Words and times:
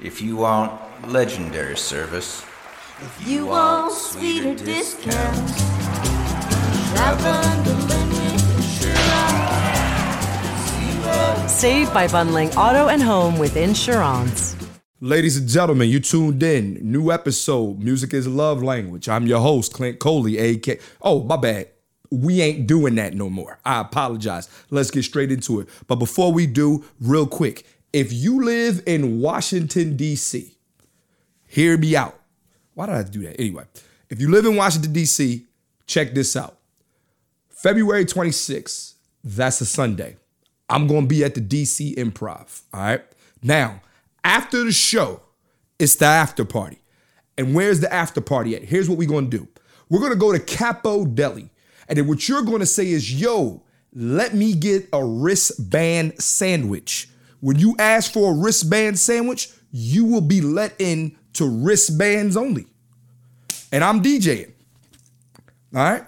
If 0.00 0.20
you 0.20 0.36
want 0.36 0.72
legendary 1.08 1.76
service, 1.76 2.44
If 3.00 3.26
you 3.26 3.46
want 3.46 3.92
sweeter 3.92 4.54
discounts, 4.54 5.58
shop 6.92 7.18
unlimited 7.20 8.40
insurance. 8.56 9.02
Save 11.52 11.92
by 11.92 12.06
bundling 12.08 12.50
auto 12.50 12.88
and 12.88 13.02
home 13.02 13.38
with 13.38 13.56
insurance. 13.56 14.54
Ladies 15.00 15.36
and 15.36 15.48
gentlemen, 15.48 15.88
you 15.88 15.98
tuned 15.98 16.42
in. 16.44 16.78
New 16.80 17.10
episode, 17.10 17.80
Music 17.80 18.14
is 18.14 18.28
Love 18.28 18.62
Language. 18.62 19.08
I'm 19.08 19.26
your 19.26 19.40
host, 19.40 19.72
Clint 19.74 19.98
Coley, 19.98 20.38
AK. 20.38 20.80
Oh, 21.00 21.24
my 21.24 21.36
bad. 21.36 21.68
We 22.12 22.40
ain't 22.40 22.68
doing 22.68 22.94
that 22.96 23.14
no 23.14 23.28
more. 23.30 23.58
I 23.64 23.80
apologize. 23.80 24.48
Let's 24.70 24.92
get 24.92 25.02
straight 25.02 25.32
into 25.32 25.58
it. 25.60 25.68
But 25.88 25.96
before 25.96 26.32
we 26.32 26.46
do, 26.46 26.84
real 27.00 27.26
quick, 27.26 27.66
if 27.92 28.12
you 28.12 28.44
live 28.44 28.82
in 28.86 29.20
Washington, 29.20 29.96
D.C., 29.96 30.56
hear 31.46 31.76
me 31.76 31.94
out. 31.94 32.18
Why 32.74 32.86
did 32.86 32.94
I 32.94 33.02
do 33.02 33.22
that? 33.22 33.38
Anyway, 33.38 33.64
if 34.08 34.20
you 34.20 34.30
live 34.30 34.46
in 34.46 34.56
Washington, 34.56 34.92
D.C., 34.92 35.46
check 35.86 36.14
this 36.14 36.36
out. 36.36 36.58
February 37.50 38.04
26th, 38.04 38.94
that's 39.22 39.60
a 39.60 39.66
Sunday. 39.66 40.16
I'm 40.68 40.86
going 40.86 41.02
to 41.02 41.06
be 41.06 41.22
at 41.22 41.34
the 41.34 41.40
DC 41.40 41.94
Improv. 41.96 42.62
All 42.72 42.80
right. 42.80 43.02
Now, 43.42 43.82
after 44.24 44.64
the 44.64 44.72
show, 44.72 45.20
it's 45.78 45.96
the 45.96 46.06
after 46.06 46.44
party. 46.44 46.78
And 47.36 47.54
where's 47.54 47.80
the 47.80 47.92
after 47.92 48.20
party 48.20 48.56
at? 48.56 48.64
Here's 48.64 48.88
what 48.88 48.98
we're 48.98 49.08
going 49.08 49.30
to 49.30 49.38
do 49.38 49.48
we're 49.88 50.00
going 50.00 50.12
to 50.12 50.18
go 50.18 50.32
to 50.32 50.38
Capo 50.38 51.04
Deli. 51.04 51.50
And 51.88 51.98
then 51.98 52.06
what 52.06 52.26
you're 52.28 52.42
going 52.42 52.60
to 52.60 52.66
say 52.66 52.88
is, 52.88 53.20
yo, 53.20 53.62
let 53.92 54.34
me 54.34 54.54
get 54.54 54.88
a 54.92 55.04
wristband 55.04 56.20
sandwich. 56.22 57.08
When 57.42 57.58
you 57.58 57.74
ask 57.76 58.12
for 58.12 58.32
a 58.32 58.36
wristband 58.36 59.00
sandwich, 59.00 59.50
you 59.72 60.04
will 60.04 60.20
be 60.20 60.40
let 60.40 60.80
in 60.80 61.18
to 61.32 61.44
wristbands 61.44 62.36
only. 62.36 62.66
And 63.72 63.82
I'm 63.82 64.00
DJing. 64.00 64.52
All 65.74 65.82
right? 65.82 66.04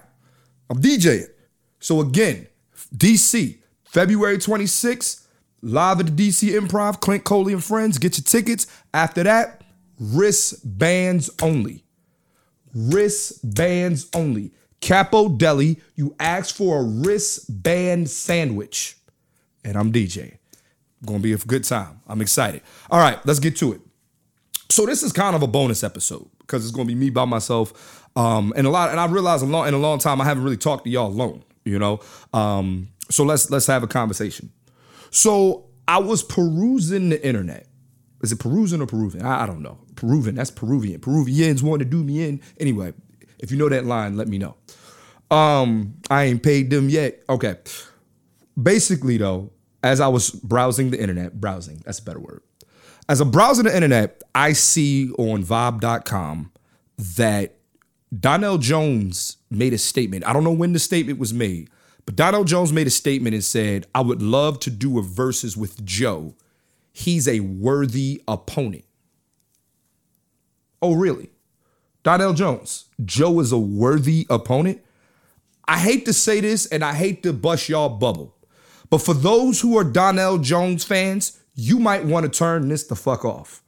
I'm 0.69 0.81
DJing. 0.81 1.27
So 1.81 1.99
again, 1.99 2.47
DC, 2.95 3.57
February 3.83 4.37
26th, 4.37 5.27
live 5.61 5.99
at 5.99 6.15
the 6.15 6.29
DC 6.29 6.57
Improv, 6.57 7.01
Clint 7.01 7.25
Coley 7.25 7.51
and 7.51 7.63
friends. 7.63 7.97
Get 7.97 8.17
your 8.17 8.23
tickets. 8.23 8.67
After 8.93 9.23
that, 9.23 9.61
wristbands 9.99 11.29
only. 11.41 11.83
Wristbands 12.73 14.09
only. 14.15 14.53
Capo 14.79 15.27
Deli, 15.27 15.81
you 15.95 16.15
ask 16.17 16.55
for 16.55 16.79
a 16.79 16.83
wristband 16.83 18.09
sandwich. 18.09 18.95
And 19.65 19.75
I'm 19.75 19.91
DJ. 19.91 20.37
Gonna 21.05 21.19
be 21.19 21.33
a 21.33 21.37
good 21.37 21.63
time. 21.63 22.01
I'm 22.07 22.21
excited. 22.21 22.61
All 22.89 22.99
right, 22.99 23.19
let's 23.25 23.39
get 23.39 23.55
to 23.57 23.73
it. 23.73 23.81
So 24.69 24.85
this 24.85 25.03
is 25.03 25.11
kind 25.11 25.35
of 25.35 25.43
a 25.43 25.47
bonus 25.47 25.83
episode 25.83 26.27
because 26.39 26.65
it's 26.65 26.75
gonna 26.75 26.87
be 26.87 26.95
me 26.95 27.09
by 27.09 27.25
myself. 27.25 28.03
Um, 28.15 28.53
and 28.55 28.65
a 28.65 28.69
lot, 28.69 28.91
and 28.91 28.99
I 28.99 29.05
realize 29.07 29.41
a 29.41 29.45
long 29.45 29.67
in 29.67 29.73
a 29.73 29.77
long 29.77 29.99
time 29.99 30.21
I 30.21 30.25
haven't 30.25 30.43
really 30.43 30.57
talked 30.57 30.85
to 30.85 30.89
y'all 30.89 31.07
alone, 31.07 31.43
you 31.63 31.79
know. 31.79 31.99
Um, 32.33 32.89
so 33.09 33.23
let's 33.23 33.49
let's 33.49 33.67
have 33.67 33.83
a 33.83 33.87
conversation. 33.87 34.51
So 35.11 35.65
I 35.87 35.99
was 35.99 36.23
perusing 36.23 37.09
the 37.09 37.25
internet. 37.25 37.67
Is 38.21 38.31
it 38.31 38.39
perusing 38.39 38.81
or 38.81 38.87
Peruvian? 38.87 39.25
I, 39.25 39.43
I 39.43 39.45
don't 39.45 39.61
know. 39.61 39.77
Peruvian, 39.95 40.35
that's 40.35 40.51
Peruvian. 40.51 40.99
Peruvians 40.99 41.61
want 41.61 41.79
to 41.79 41.85
do 41.85 42.03
me 42.03 42.27
in. 42.27 42.41
Anyway, 42.59 42.93
if 43.39 43.51
you 43.51 43.57
know 43.57 43.69
that 43.69 43.85
line, 43.85 44.17
let 44.17 44.27
me 44.27 44.37
know. 44.37 44.55
Um, 45.29 45.95
I 46.09 46.25
ain't 46.25 46.43
paid 46.43 46.69
them 46.69 46.89
yet. 46.89 47.23
Okay. 47.29 47.55
Basically, 48.61 49.17
though, 49.17 49.51
as 49.85 50.01
I 50.01 50.07
was 50.07 50.31
browsing 50.31 50.89
the 50.89 50.99
internet, 50.99 51.39
browsing, 51.39 51.83
that's 51.85 51.99
a 51.99 52.03
better 52.03 52.19
word. 52.19 52.41
As 53.07 53.21
I'm 53.21 53.29
browsing 53.29 53.65
the 53.65 53.75
internet, 53.75 54.23
I 54.33 54.53
see 54.53 55.11
on 55.11 55.43
Vibe.com 55.43 56.51
that 57.15 57.57
Donnell 58.19 58.57
Jones 58.57 59.37
made 59.51 59.73
a 59.73 59.77
statement. 59.77 60.25
I 60.25 60.33
don't 60.33 60.43
know 60.43 60.51
when 60.51 60.73
the 60.73 60.79
statement 60.79 61.19
was 61.19 61.35
made, 61.35 61.69
but 62.07 62.15
Donnell 62.15 62.45
Jones 62.45 62.73
made 62.73 62.87
a 62.87 62.89
statement 62.89 63.35
and 63.35 63.43
said, 63.43 63.85
I 63.93 64.01
would 64.01 64.23
love 64.23 64.59
to 64.61 64.71
do 64.71 64.97
a 64.97 65.03
versus 65.03 65.55
with 65.55 65.85
Joe. 65.85 66.33
He's 66.91 67.27
a 67.27 67.41
worthy 67.41 68.23
opponent. 68.27 68.85
Oh, 70.81 70.95
really? 70.95 71.29
Donnell 72.01 72.33
Jones, 72.33 72.85
Joe 73.03 73.39
is 73.39 73.51
a 73.51 73.57
worthy 73.59 74.25
opponent. 74.31 74.81
I 75.67 75.77
hate 75.77 76.05
to 76.05 76.13
say 76.13 76.41
this 76.41 76.65
and 76.67 76.83
I 76.83 76.93
hate 76.93 77.21
to 77.23 77.33
bust 77.33 77.69
y'all 77.69 77.89
bubble, 77.89 78.34
but 78.95 79.01
for 79.01 79.13
those 79.13 79.59
who 79.59 79.77
are 79.77 79.83
Donnell 79.83 80.37
Jones 80.37 80.85
fans, 80.85 81.37
you 81.53 81.79
might 81.79 82.05
want 82.05 82.23
to 82.23 82.29
turn 82.29 82.69
this 82.69 82.87
the 82.87 82.95
fuck 82.95 83.25
off. 83.25 83.61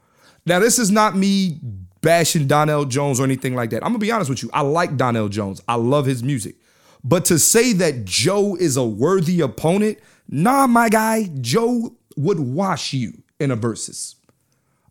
Now, 0.46 0.58
this 0.58 0.78
is 0.78 0.90
not 0.90 1.18
me 1.18 1.60
bashing 2.00 2.46
Donnell 2.46 2.86
Jones 2.86 3.20
or 3.20 3.24
anything 3.24 3.54
like 3.54 3.68
that. 3.68 3.84
I'm 3.84 3.90
gonna 3.90 3.98
be 3.98 4.10
honest 4.10 4.30
with 4.30 4.42
you. 4.42 4.48
I 4.54 4.62
like 4.62 4.96
Donnell 4.96 5.28
Jones. 5.28 5.60
I 5.68 5.74
love 5.74 6.06
his 6.06 6.22
music. 6.22 6.56
But 7.04 7.26
to 7.26 7.38
say 7.38 7.74
that 7.74 8.06
Joe 8.06 8.56
is 8.56 8.78
a 8.78 8.84
worthy 8.86 9.42
opponent, 9.42 9.98
nah, 10.30 10.66
my 10.66 10.88
guy, 10.88 11.24
Joe 11.42 11.94
would 12.16 12.40
wash 12.40 12.94
you 12.94 13.12
in 13.38 13.50
a 13.50 13.56
versus. 13.56 14.16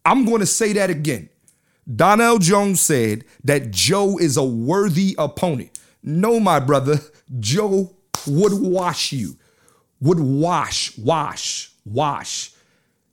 I'm 0.05 0.23
going 0.23 0.41
to 0.41 0.45
say 0.45 0.71
that 0.73 0.91
again. 0.91 1.29
Donnell 1.95 2.37
Jones 2.37 2.79
said 2.79 3.25
that 3.43 3.71
Joe 3.71 4.19
is 4.19 4.37
a 4.37 4.43
worthy 4.43 5.15
opponent. 5.17 5.79
No, 6.03 6.39
my 6.39 6.59
brother, 6.59 6.99
Joe 7.39 7.95
would 8.27 8.53
wash 8.53 9.11
you. 9.11 9.37
Would 10.01 10.19
wash, 10.19 10.97
wash, 10.97 11.71
wash. 11.85 12.51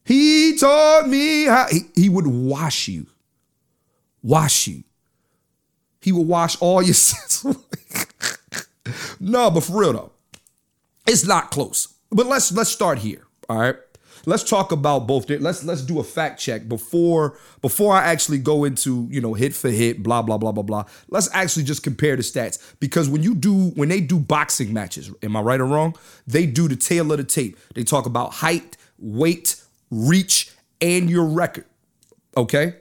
He 0.05 0.57
taught 0.59 1.09
me 1.09 1.45
how 1.45 1.67
he, 1.71 1.81
he 1.95 2.09
would 2.09 2.27
wash 2.27 2.89
you. 2.89 3.07
Wash 4.23 4.67
you. 4.67 4.85
He 6.01 6.13
will 6.13 6.25
wash 6.25 6.61
all 6.61 6.83
your 6.83 6.95
sins. 6.95 7.45
no, 9.19 9.51
but 9.51 9.65
for 9.65 9.81
real 9.81 9.93
though, 9.95 10.13
it's 11.07 11.25
not 11.27 11.51
close. 11.51 11.89
But 12.11 12.27
let's 12.27 12.53
let's 12.53 12.71
start 12.71 12.99
here. 12.99 13.27
All 13.49 13.59
right. 13.59 13.77
Let's 14.27 14.43
talk 14.43 14.73
about 14.73 15.07
both. 15.07 15.29
Let's 15.29 15.65
let's 15.65 15.83
do 15.83 16.01
a 16.01 16.05
fact 16.05 16.41
check 16.41 16.69
before 16.69 17.39
before 17.61 17.95
I 17.95 18.05
actually 18.05 18.39
go 18.39 18.65
into 18.65 19.07
you 19.11 19.21
know 19.21 19.35
hit 19.35 19.55
for 19.55 19.71
hit, 19.71 20.03
blah 20.03 20.23
blah 20.23 20.39
blah 20.39 20.53
blah 20.53 20.63
blah. 20.63 20.85
Let's 21.09 21.29
actually 21.33 21.65
just 21.65 21.83
compare 21.83 22.17
the 22.17 22.23
stats 22.23 22.59
because 22.81 23.09
when 23.09 23.23
you 23.23 23.35
do 23.35 23.71
when 23.71 23.89
they 23.89 24.01
do 24.01 24.19
boxing 24.19 24.73
matches, 24.73 25.11
am 25.23 25.37
I 25.37 25.41
right 25.41 25.61
or 25.61 25.67
wrong? 25.67 25.97
They 26.27 26.47
do 26.47 26.69
the 26.69 26.77
tale 26.77 27.13
of 27.13 27.19
the 27.19 27.25
tape. 27.25 27.59
They 27.75 27.85
talk 27.85 28.07
about 28.07 28.35
height, 28.35 28.77
weight, 28.99 29.63
reach, 29.91 30.51
and 30.81 31.11
your 31.11 31.25
record. 31.25 31.67
Okay, 32.37 32.77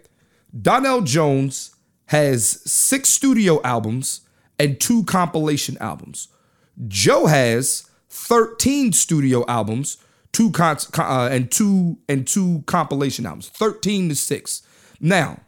Donnell 0.59 1.01
Jones 1.01 1.75
has 2.07 2.61
six 2.69 3.09
studio 3.09 3.61
albums 3.63 4.21
and 4.59 4.79
two 4.79 5.03
compilation 5.03 5.77
albums. 5.79 6.27
Joe 6.87 7.27
has 7.27 7.89
13 8.09 8.93
studio 8.93 9.43
albums, 9.47 9.97
two 10.33 10.51
con- 10.51 10.77
uh, 10.97 11.29
and 11.31 11.49
two 11.49 11.97
and 12.09 12.27
two 12.27 12.63
compilation 12.65 13.25
albums. 13.25 13.47
13 13.49 14.09
to 14.09 14.15
6. 14.15 14.61
Now, 14.99 15.39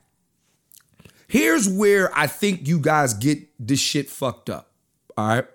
here's 1.27 1.67
where 1.67 2.17
I 2.17 2.27
think 2.27 2.67
you 2.67 2.79
guys 2.79 3.13
get 3.13 3.39
this 3.59 3.79
shit 3.79 4.09
fucked 4.09 4.49
up. 4.49 4.71
All 5.17 5.27
right? 5.27 5.45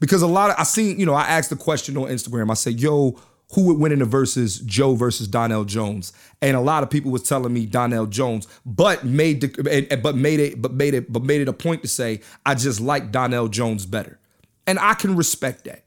Because 0.00 0.20
a 0.20 0.26
lot 0.26 0.50
of 0.50 0.56
I 0.58 0.64
seen, 0.64 0.98
you 0.98 1.06
know, 1.06 1.14
I 1.14 1.22
asked 1.22 1.50
the 1.50 1.56
question 1.56 1.96
on 1.96 2.08
Instagram. 2.08 2.50
I 2.50 2.54
said, 2.54 2.80
"Yo, 2.80 3.18
who 3.54 3.66
would 3.66 3.78
win 3.78 3.92
in 3.92 3.98
the 3.98 4.04
versus 4.04 4.60
Joe 4.60 4.94
versus 4.94 5.28
Donnell 5.28 5.64
Jones, 5.64 6.12
and 6.40 6.56
a 6.56 6.60
lot 6.60 6.82
of 6.82 6.90
people 6.90 7.10
was 7.10 7.22
telling 7.22 7.52
me 7.52 7.66
Donnell 7.66 8.06
Jones, 8.06 8.48
but 8.64 9.04
made 9.04 9.42
the 9.42 9.98
but 10.02 10.16
made 10.16 10.40
it 10.40 10.62
but 10.62 10.72
made 10.72 10.94
it 10.94 11.12
but 11.12 11.22
made 11.22 11.40
it 11.40 11.48
a 11.48 11.52
point 11.52 11.82
to 11.82 11.88
say 11.88 12.20
I 12.44 12.54
just 12.54 12.80
like 12.80 13.12
Donnell 13.12 13.48
Jones 13.48 13.86
better, 13.86 14.18
and 14.66 14.78
I 14.78 14.94
can 14.94 15.16
respect 15.16 15.64
that. 15.64 15.84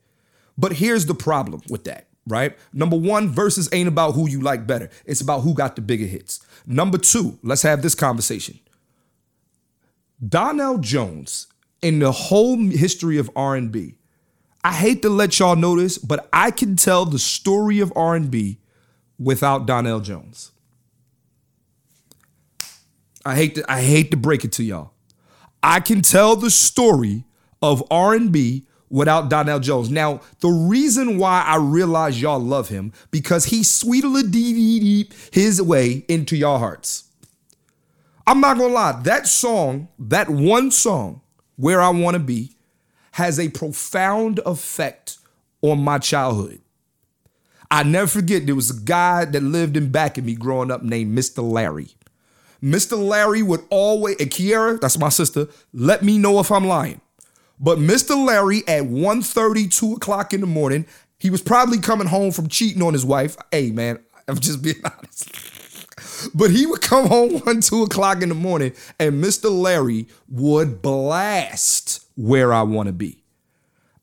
But 0.57 0.73
here's 0.73 1.07
the 1.07 1.15
problem 1.15 1.61
with 1.69 1.85
that, 1.85 2.07
right? 2.27 2.57
Number 2.73 2.97
one, 2.97 3.29
versus 3.29 3.69
ain't 3.71 3.87
about 3.87 4.13
who 4.13 4.29
you 4.29 4.41
like 4.41 4.65
better. 4.67 4.89
It's 5.05 5.21
about 5.21 5.41
who 5.41 5.53
got 5.53 5.75
the 5.75 5.81
bigger 5.81 6.05
hits. 6.05 6.39
Number 6.65 6.97
two, 6.97 7.39
let's 7.43 7.61
have 7.61 7.81
this 7.81 7.95
conversation. 7.95 8.59
Donnell 10.27 10.77
Jones, 10.77 11.47
in 11.81 11.99
the 11.99 12.11
whole 12.11 12.57
history 12.57 13.17
of 13.17 13.29
R&B, 13.35 13.95
I 14.63 14.73
hate 14.73 15.03
to 15.03 15.09
let 15.09 15.37
y'all 15.37 15.55
know 15.55 15.75
this, 15.79 15.97
but 15.97 16.27
I 16.33 16.49
can 16.49 16.75
tell 16.75 17.05
the 17.05 17.19
story 17.19 17.79
of 17.79 17.93
R&B 17.95 18.59
without 19.19 19.67
Donnell 19.67 19.99
Jones. 19.99 20.51
I 23.25 23.35
hate 23.35 23.55
to 23.55 23.71
I 23.71 23.81
hate 23.81 24.11
to 24.11 24.17
break 24.17 24.45
it 24.45 24.51
to 24.53 24.63
y'all. 24.63 24.93
I 25.63 25.79
can 25.79 26.01
tell 26.01 26.35
the 26.35 26.51
story 26.51 27.25
of 27.61 27.83
R&B 27.89 28.67
without 28.95 29.29
Donnell 29.29 29.59
Jones. 29.59 29.91
Now, 29.91 30.21
the 30.39 30.47
reason 30.47 31.17
why 31.17 31.43
I 31.45 31.57
realize 31.57 32.21
y'all 32.21 32.39
love 32.39 32.69
him 32.69 32.93
because 33.11 33.43
he 33.43 33.61
sweetly 33.61 34.23
his 35.33 35.61
way 35.61 36.05
into 36.07 36.37
y'all 36.37 36.59
hearts. 36.59 37.03
I'm 38.25 38.39
not 38.39 38.57
gonna 38.57 38.73
lie, 38.73 39.01
that 39.03 39.27
song, 39.27 39.89
that 39.99 40.29
one 40.29 40.71
song, 40.71 41.19
Where 41.57 41.81
I 41.81 41.89
Wanna 41.89 42.19
Be, 42.19 42.55
has 43.11 43.37
a 43.37 43.49
profound 43.49 44.39
effect 44.45 45.17
on 45.61 45.83
my 45.83 45.97
childhood. 45.97 46.61
I 47.69 47.83
never 47.83 48.07
forget 48.07 48.45
there 48.45 48.55
was 48.55 48.69
a 48.69 48.81
guy 48.81 49.25
that 49.25 49.43
lived 49.43 49.75
in 49.75 49.91
back 49.91 50.17
of 50.17 50.23
me 50.23 50.35
growing 50.35 50.71
up 50.71 50.83
named 50.83 51.17
Mr. 51.17 51.43
Larry. 51.43 51.89
Mr. 52.63 52.97
Larry 52.97 53.43
would 53.43 53.65
always, 53.69 54.15
and 54.21 54.29
Kiera, 54.29 54.79
that's 54.79 54.97
my 54.97 55.09
sister, 55.09 55.49
let 55.73 56.01
me 56.01 56.17
know 56.17 56.39
if 56.39 56.49
I'm 56.49 56.65
lying. 56.65 57.01
But 57.59 57.77
Mr. 57.77 58.23
Larry 58.25 58.59
at 58.67 58.83
1.30, 58.83 59.73
2 59.73 59.93
o'clock 59.93 60.33
in 60.33 60.41
the 60.41 60.47
morning, 60.47 60.85
he 61.19 61.29
was 61.29 61.41
probably 61.41 61.79
coming 61.79 62.07
home 62.07 62.31
from 62.31 62.49
cheating 62.49 62.81
on 62.81 62.93
his 62.93 63.05
wife. 63.05 63.37
Hey, 63.51 63.71
man, 63.71 63.99
I'm 64.27 64.39
just 64.39 64.61
being 64.61 64.81
honest. 64.85 65.55
But 66.33 66.51
he 66.51 66.65
would 66.65 66.81
come 66.81 67.07
home 67.07 67.39
one, 67.45 67.61
two 67.61 67.83
o'clock 67.83 68.21
in 68.21 68.29
the 68.29 68.35
morning, 68.35 68.73
and 68.99 69.23
Mr. 69.23 69.49
Larry 69.49 70.07
would 70.29 70.81
blast 70.81 72.05
where 72.15 72.53
I 72.53 72.63
want 72.63 72.87
to 72.87 72.93
be. 72.93 73.21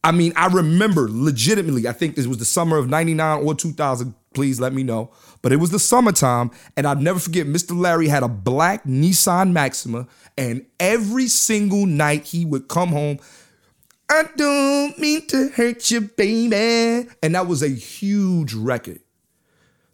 I 0.05 0.10
mean, 0.10 0.32
I 0.34 0.46
remember 0.46 1.06
legitimately, 1.08 1.87
I 1.87 1.93
think 1.93 2.16
this 2.16 2.26
was 2.26 2.38
the 2.38 2.44
summer 2.44 2.76
of 2.76 2.88
99 2.88 3.44
or 3.44 3.55
2000. 3.55 4.14
Please 4.34 4.58
let 4.58 4.72
me 4.72 4.82
know. 4.82 5.10
But 5.43 5.52
it 5.52 5.56
was 5.56 5.70
the 5.70 5.78
summertime, 5.78 6.50
and 6.76 6.87
I'll 6.87 6.96
never 6.96 7.20
forget, 7.20 7.46
Mr. 7.46 7.78
Larry 7.78 8.08
had 8.08 8.22
a 8.22 8.28
black 8.28 8.84
Nissan 8.84 9.52
Maxima, 9.52 10.08
and 10.37 10.64
every 10.81 11.28
single 11.28 11.87
night 11.87 12.26
he 12.26 12.44
would 12.44 12.66
come 12.69 12.88
home. 12.88 13.19
I 14.12 14.25
don't 14.37 14.99
mean 14.99 15.26
to 15.29 15.49
hurt 15.49 15.91
you, 15.91 16.03
baby. 16.03 17.09
And 17.23 17.35
that 17.35 17.47
was 17.47 17.62
a 17.62 17.69
huge 17.69 18.53
record. 18.53 19.00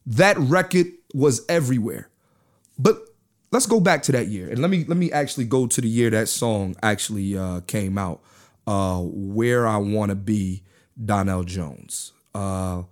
That 0.06 0.37
record 0.38 0.88
was 1.15 1.47
everywhere. 1.49 2.09
But 2.76 2.99
let's 3.53 3.67
go 3.67 3.79
back 3.79 4.03
to 4.05 4.12
that 4.12 4.26
year 4.26 4.49
and 4.49 4.59
let 4.59 4.70
me 4.70 4.85
let 4.88 4.97
me 4.97 5.12
actually 5.12 5.44
go 5.44 5.69
to 5.69 5.81
the 5.81 5.88
year 5.88 6.11
that 6.11 6.29
song 6.29 6.75
actually 6.82 7.38
uh, 7.38 7.61
came 7.61 7.97
out. 7.97 8.20
Uh, 8.67 9.00
Where 9.03 9.69
I 9.69 9.76
Want 9.76 10.11
to 10.11 10.17
Be, 10.17 10.64
Donnell 11.03 11.44
Jones. 11.44 12.12
Uh, 12.35 12.82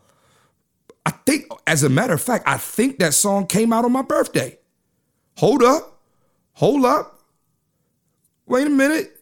I 1.05 1.11
think, 1.11 1.47
as 1.67 1.83
a 1.83 1.89
matter 1.89 2.15
of 2.15 2.23
fact, 2.23 2.45
I 2.47 2.57
think 2.57 2.99
that 3.01 3.15
song 3.15 3.47
came 3.47 3.73
out 3.73 3.85
on 3.85 3.93
my 3.93 4.03
birthday. 4.03 4.59
Hold 5.39 5.63
up, 5.63 6.01
hold 6.53 6.85
up. 6.85 7.21
Wait 8.47 8.67
a 8.67 8.71
minute, 8.71 9.16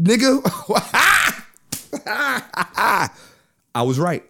nigga. 0.00 0.40
I 3.74 3.82
was 3.82 3.98
right. 3.98 4.24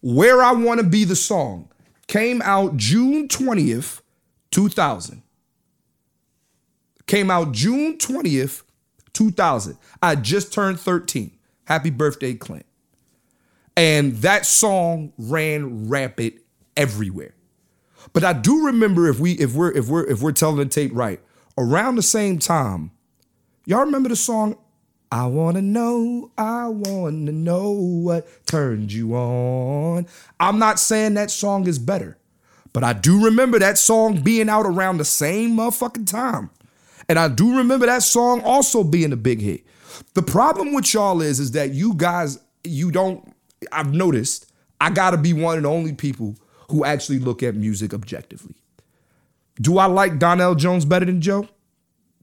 Where 0.00 0.42
I 0.42 0.52
Want 0.52 0.80
to 0.80 0.86
Be 0.86 1.04
the 1.04 1.16
song 1.16 1.68
came 2.06 2.40
out 2.42 2.76
June 2.76 3.28
20th, 3.28 4.00
2000. 4.50 5.22
Came 7.06 7.30
out 7.30 7.52
June 7.52 7.98
20th, 7.98 8.62
2000. 9.12 9.78
I 10.02 10.16
just 10.16 10.52
turned 10.52 10.80
13. 10.80 11.32
Happy 11.64 11.90
birthday, 11.90 12.34
Clint. 12.34 12.66
And 13.76 14.14
that 14.18 14.46
song 14.46 15.12
ran 15.18 15.88
rampant 15.88 16.34
everywhere. 16.76 17.34
But 18.12 18.24
I 18.24 18.32
do 18.32 18.66
remember 18.66 19.08
if 19.08 19.18
we 19.18 19.32
if 19.32 19.54
we're 19.54 19.72
if 19.72 19.88
we're 19.88 20.04
if 20.04 20.22
we're 20.22 20.32
telling 20.32 20.56
the 20.56 20.66
tape 20.66 20.92
right, 20.94 21.20
around 21.58 21.96
the 21.96 22.02
same 22.02 22.38
time, 22.38 22.92
y'all 23.66 23.80
remember 23.80 24.08
the 24.08 24.16
song 24.16 24.56
I 25.10 25.26
wanna 25.26 25.62
know, 25.62 26.30
I 26.36 26.68
wanna 26.68 27.32
know 27.32 27.70
what 27.70 28.26
turned 28.46 28.92
you 28.92 29.14
on. 29.14 30.06
I'm 30.40 30.58
not 30.58 30.78
saying 30.78 31.14
that 31.14 31.30
song 31.30 31.66
is 31.66 31.78
better, 31.78 32.18
but 32.72 32.82
I 32.82 32.92
do 32.92 33.24
remember 33.24 33.58
that 33.58 33.78
song 33.78 34.22
being 34.22 34.48
out 34.48 34.66
around 34.66 34.98
the 34.98 35.04
same 35.04 35.56
motherfucking 35.56 36.10
time. 36.10 36.50
And 37.08 37.18
I 37.18 37.28
do 37.28 37.56
remember 37.56 37.86
that 37.86 38.02
song 38.02 38.42
also 38.42 38.82
being 38.82 39.12
a 39.12 39.16
big 39.16 39.40
hit. 39.40 39.64
The 40.14 40.22
problem 40.22 40.74
with 40.74 40.92
y'all 40.92 41.22
is, 41.22 41.38
is 41.38 41.52
that 41.52 41.70
you 41.72 41.94
guys, 41.94 42.38
you 42.64 42.90
don't, 42.90 43.32
I've 43.70 43.94
noticed, 43.94 44.50
I 44.80 44.90
gotta 44.90 45.16
be 45.16 45.32
one 45.32 45.56
of 45.56 45.62
the 45.62 45.70
only 45.70 45.94
people 45.94 46.36
who 46.70 46.84
actually 46.84 47.20
look 47.20 47.42
at 47.42 47.54
music 47.54 47.94
objectively. 47.94 48.56
Do 49.60 49.78
I 49.78 49.86
like 49.86 50.18
Donnell 50.18 50.54
Jones 50.54 50.84
better 50.84 51.06
than 51.06 51.20
Joe? 51.20 51.48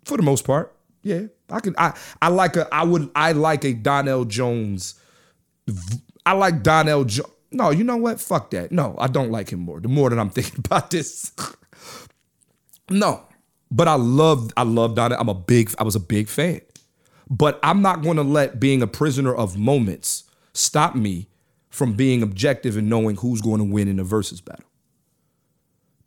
For 0.05 0.17
the 0.17 0.23
most 0.23 0.43
part. 0.45 0.75
Yeah. 1.03 1.23
I 1.49 1.59
could 1.59 1.75
I 1.77 1.93
I 2.21 2.29
like 2.29 2.55
a 2.55 2.73
I 2.73 2.83
would 2.83 3.09
I 3.15 3.33
like 3.33 3.63
a 3.65 3.73
Donnell 3.73 4.25
Jones. 4.25 4.95
I 6.25 6.33
like 6.33 6.63
Donnell 6.63 7.03
Jones. 7.03 7.29
No, 7.51 7.69
you 7.69 7.83
know 7.83 7.97
what? 7.97 8.19
Fuck 8.19 8.51
that. 8.51 8.71
No, 8.71 8.95
I 8.97 9.07
don't 9.07 9.29
like 9.29 9.51
him 9.51 9.59
more. 9.59 9.79
The 9.79 9.87
more 9.87 10.09
that 10.09 10.17
I'm 10.17 10.29
thinking 10.31 10.63
about 10.65 10.89
this. 10.89 11.31
no. 12.89 13.23
But 13.69 13.87
I 13.87 13.95
love 13.95 14.51
I 14.57 14.63
love 14.63 14.95
Donnell. 14.95 15.19
I'm 15.19 15.29
a 15.29 15.35
big 15.35 15.73
I 15.77 15.83
was 15.83 15.95
a 15.95 15.99
big 15.99 16.27
fan. 16.27 16.61
But 17.29 17.59
I'm 17.63 17.81
not 17.81 18.01
going 18.01 18.17
to 18.17 18.23
let 18.23 18.59
being 18.59 18.81
a 18.81 18.87
prisoner 18.87 19.33
of 19.33 19.57
moments 19.57 20.23
stop 20.53 20.95
me 20.95 21.27
from 21.69 21.93
being 21.93 22.21
objective 22.21 22.77
and 22.77 22.89
knowing 22.89 23.15
who's 23.15 23.41
going 23.41 23.57
to 23.57 23.63
win 23.63 23.87
in 23.87 23.95
the 23.95 24.03
versus 24.03 24.41
battle. 24.41 24.65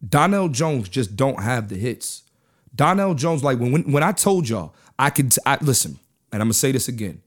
Donnell 0.07 0.49
Jones 0.49 0.89
just 0.89 1.17
don't 1.17 1.43
have 1.43 1.69
the 1.69 1.77
hits. 1.77 2.23
Donnell 2.75 3.15
Jones, 3.15 3.43
like 3.43 3.59
when 3.59 3.73
when, 3.73 3.91
when 3.91 4.03
I 4.03 4.13
told 4.13 4.49
y'all, 4.49 4.75
I 4.99 5.11
can 5.11 5.31
listen, 5.61 5.99
and 6.33 6.43
I'm 6.43 6.47
gonna 6.47 6.55
say 6.55 6.73
this 6.73 6.89
again. 6.89 7.23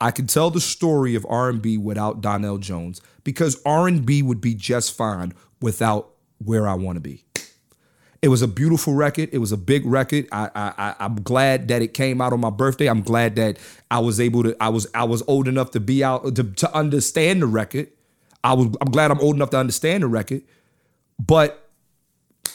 I 0.00 0.10
can 0.10 0.26
tell 0.26 0.50
the 0.50 0.60
story 0.60 1.14
of 1.14 1.26
R&B 1.28 1.76
without 1.76 2.20
Donnell 2.20 2.58
Jones 2.58 3.00
because 3.24 3.60
R&B 3.66 4.22
would 4.22 4.40
be 4.40 4.54
just 4.54 4.96
fine 4.96 5.34
without 5.60 6.10
where 6.38 6.68
I 6.68 6.74
want 6.74 6.96
to 6.96 7.00
be. 7.00 7.24
It 8.20 8.28
was 8.28 8.42
a 8.42 8.48
beautiful 8.48 8.94
record. 8.94 9.28
It 9.32 9.38
was 9.38 9.52
a 9.52 9.56
big 9.56 9.86
record. 9.86 10.28
I, 10.32 10.50
I, 10.54 10.72
I 10.76 10.94
I'm 10.98 11.22
glad 11.22 11.68
that 11.68 11.82
it 11.82 11.94
came 11.94 12.20
out 12.20 12.32
on 12.32 12.40
my 12.40 12.50
birthday. 12.50 12.86
I'm 12.86 13.02
glad 13.02 13.36
that 13.36 13.58
I 13.90 14.00
was 14.00 14.18
able 14.18 14.42
to. 14.42 14.56
I 14.60 14.70
was 14.70 14.88
I 14.92 15.04
was 15.04 15.22
old 15.28 15.46
enough 15.46 15.70
to 15.72 15.80
be 15.80 16.02
out 16.02 16.34
to, 16.34 16.42
to 16.42 16.74
understand 16.74 17.42
the 17.42 17.46
record. 17.46 17.88
I 18.42 18.54
was. 18.54 18.66
I'm 18.80 18.90
glad 18.90 19.12
I'm 19.12 19.20
old 19.20 19.36
enough 19.36 19.50
to 19.50 19.58
understand 19.58 20.02
the 20.02 20.08
record. 20.08 20.42
But 21.24 21.68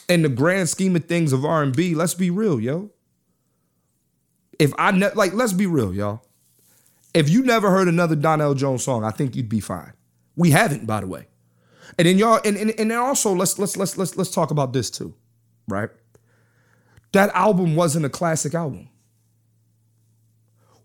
in 0.10 0.24
the 0.24 0.30
grand 0.30 0.68
scheme 0.68 0.98
of 0.98 1.06
things 1.06 1.32
of 1.32 1.46
R&B, 1.46 1.96
let's 1.96 2.14
be 2.14 2.30
real, 2.30 2.60
yo. 2.60 2.90
If 4.64 4.72
I 4.78 4.92
ne- 4.92 5.12
like, 5.14 5.34
let's 5.34 5.52
be 5.52 5.66
real, 5.66 5.94
y'all. 5.94 6.26
If 7.14 7.30
you 7.30 7.44
never 7.44 7.70
heard 7.70 7.90
another 7.90 8.16
Donnell 8.16 8.54
Jones 8.54 8.82
song, 8.82 9.04
I 9.04 9.12
think 9.12 9.36
you'd 9.36 9.50
be 9.50 9.60
fine. 9.60 9.92
We 10.38 10.52
haven't, 10.52 10.88
by 10.88 11.02
the 11.02 11.08
way. 11.08 11.28
And 12.00 12.08
then 12.08 12.18
y'all, 12.18 12.40
and, 12.46 12.56
and, 12.56 12.74
and 12.80 12.90
then 12.90 12.98
also 12.98 13.34
let's 13.34 13.60
let's 13.60 13.76
let's 13.76 13.98
let's 13.98 14.16
let's 14.16 14.32
talk 14.32 14.52
about 14.52 14.72
this 14.72 14.90
too, 14.90 15.14
right? 15.68 15.90
That 17.12 17.30
album 17.36 17.76
wasn't 17.76 18.06
a 18.06 18.10
classic 18.10 18.54
album. 18.54 18.88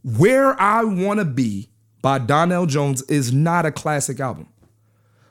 Where 0.02 0.61
I 0.61 0.82
Wanna 0.82 1.25
Be 1.25 1.70
by 2.02 2.18
Donnell 2.18 2.66
Jones 2.66 3.02
is 3.02 3.32
not 3.32 3.64
a 3.64 3.70
classic 3.70 4.18
album. 4.18 4.49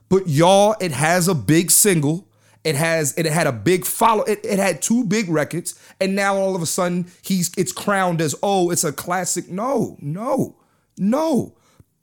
But 0.07 0.29
y'all, 0.29 0.77
it 0.79 0.93
has 0.93 1.27
a 1.27 1.35
big 1.35 1.69
single. 1.69 2.29
It 2.67 2.75
has 2.75 3.13
it 3.17 3.25
had 3.25 3.47
a 3.47 3.53
big 3.53 3.85
follow. 3.85 4.23
It, 4.23 4.41
it 4.43 4.59
had 4.59 4.81
two 4.81 5.05
big 5.05 5.29
records, 5.29 5.79
and 6.01 6.17
now 6.17 6.35
all 6.35 6.53
of 6.53 6.61
a 6.61 6.65
sudden 6.65 7.09
he's 7.21 7.49
it's 7.55 7.71
crowned 7.71 8.19
as 8.19 8.35
oh, 8.43 8.71
it's 8.71 8.83
a 8.83 8.91
classic. 8.91 9.47
No, 9.47 9.95
no, 10.01 10.57
no. 10.97 11.55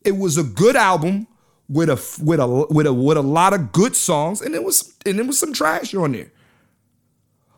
It 0.06 0.16
was 0.16 0.38
a 0.38 0.42
good 0.42 0.75
album 0.75 1.26
with 1.68 1.90
a 1.90 1.97
with 2.25 2.40
a 2.40 2.66
with 2.71 2.87
a 2.87 2.94
with 2.94 3.18
a 3.18 3.23
lot 3.23 3.52
of 3.52 3.73
good 3.73 3.94
songs, 3.94 4.40
and 4.40 4.54
it 4.54 4.64
was 4.64 4.94
and 5.04 5.21
it 5.21 5.26
was 5.26 5.38
some 5.38 5.52
trash 5.52 5.94
on 5.94 6.12
there. 6.12 6.33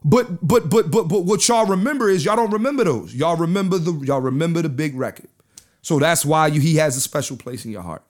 But 0.05 0.45
but 0.45 0.69
but 0.69 0.91
but 0.91 1.05
but 1.05 1.21
what 1.21 1.47
y'all 1.47 1.67
remember 1.67 2.11
is 2.11 2.25
y'all 2.25 2.35
don't 2.35 2.51
remember 2.51 2.83
those. 2.83 3.15
Y'all 3.15 3.37
remember 3.37 3.79
the 3.79 3.93
y'all 4.05 4.21
remember 4.21 4.63
the 4.63 4.69
big 4.69 4.97
record. 4.97 5.29
So 5.81 6.01
that's 6.01 6.25
why 6.25 6.49
you, 6.49 6.61
he 6.61 6.75
has 6.79 6.97
a 6.97 7.01
special 7.01 7.37
place 7.37 7.65
in 7.65 7.71
your 7.71 7.83
heart. 7.83 8.03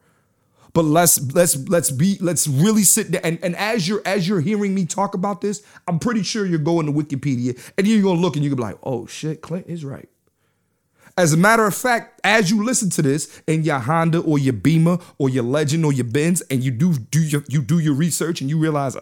But 0.77 0.85
let's 0.85 1.19
let's 1.33 1.57
let's 1.71 1.91
be 1.91 2.19
let's 2.21 2.47
really 2.47 2.83
sit 2.83 3.11
there 3.11 3.23
and, 3.25 3.39
and 3.43 3.57
as 3.57 3.89
you're 3.89 4.03
as 4.05 4.29
you're 4.29 4.43
hearing 4.43 4.75
me 4.75 4.85
talk 4.85 5.15
about 5.15 5.41
this, 5.41 5.63
I'm 5.89 5.99
pretty 5.99 6.23
sure 6.23 6.45
you're 6.45 6.59
going 6.59 6.85
to 6.85 6.93
Wikipedia 6.93 7.59
and 7.79 7.87
you're 7.87 8.03
gonna 8.03 8.21
look 8.21 8.37
and 8.37 8.45
you're 8.45 8.55
gonna 8.55 8.69
be 8.69 8.75
like, 8.75 8.81
oh 8.83 9.07
shit, 9.07 9.41
Clint 9.41 9.69
is 9.69 9.87
right. 9.87 10.07
As 11.17 11.33
a 11.33 11.39
matter 11.39 11.65
of 11.65 11.75
fact, 11.75 12.21
as 12.25 12.51
you 12.51 12.63
listen 12.63 12.91
to 12.91 13.01
this 13.01 13.41
in 13.47 13.63
your 13.63 13.79
Honda 13.79 14.19
or 14.19 14.39
your 14.39 14.53
Beamer 14.53 14.99
or 15.17 15.31
your 15.31 15.45
Legend 15.45 15.83
or 15.87 15.95
your 15.95 16.05
Benz, 16.05 16.43
and 16.43 16.63
you 16.63 16.73
do 16.73 16.93
do 16.93 17.23
your 17.23 17.43
you 17.49 17.63
do 17.63 17.79
your 17.79 17.95
research 17.95 18.43
and 18.43 18.51
you 18.51 18.59
realize, 18.59 18.99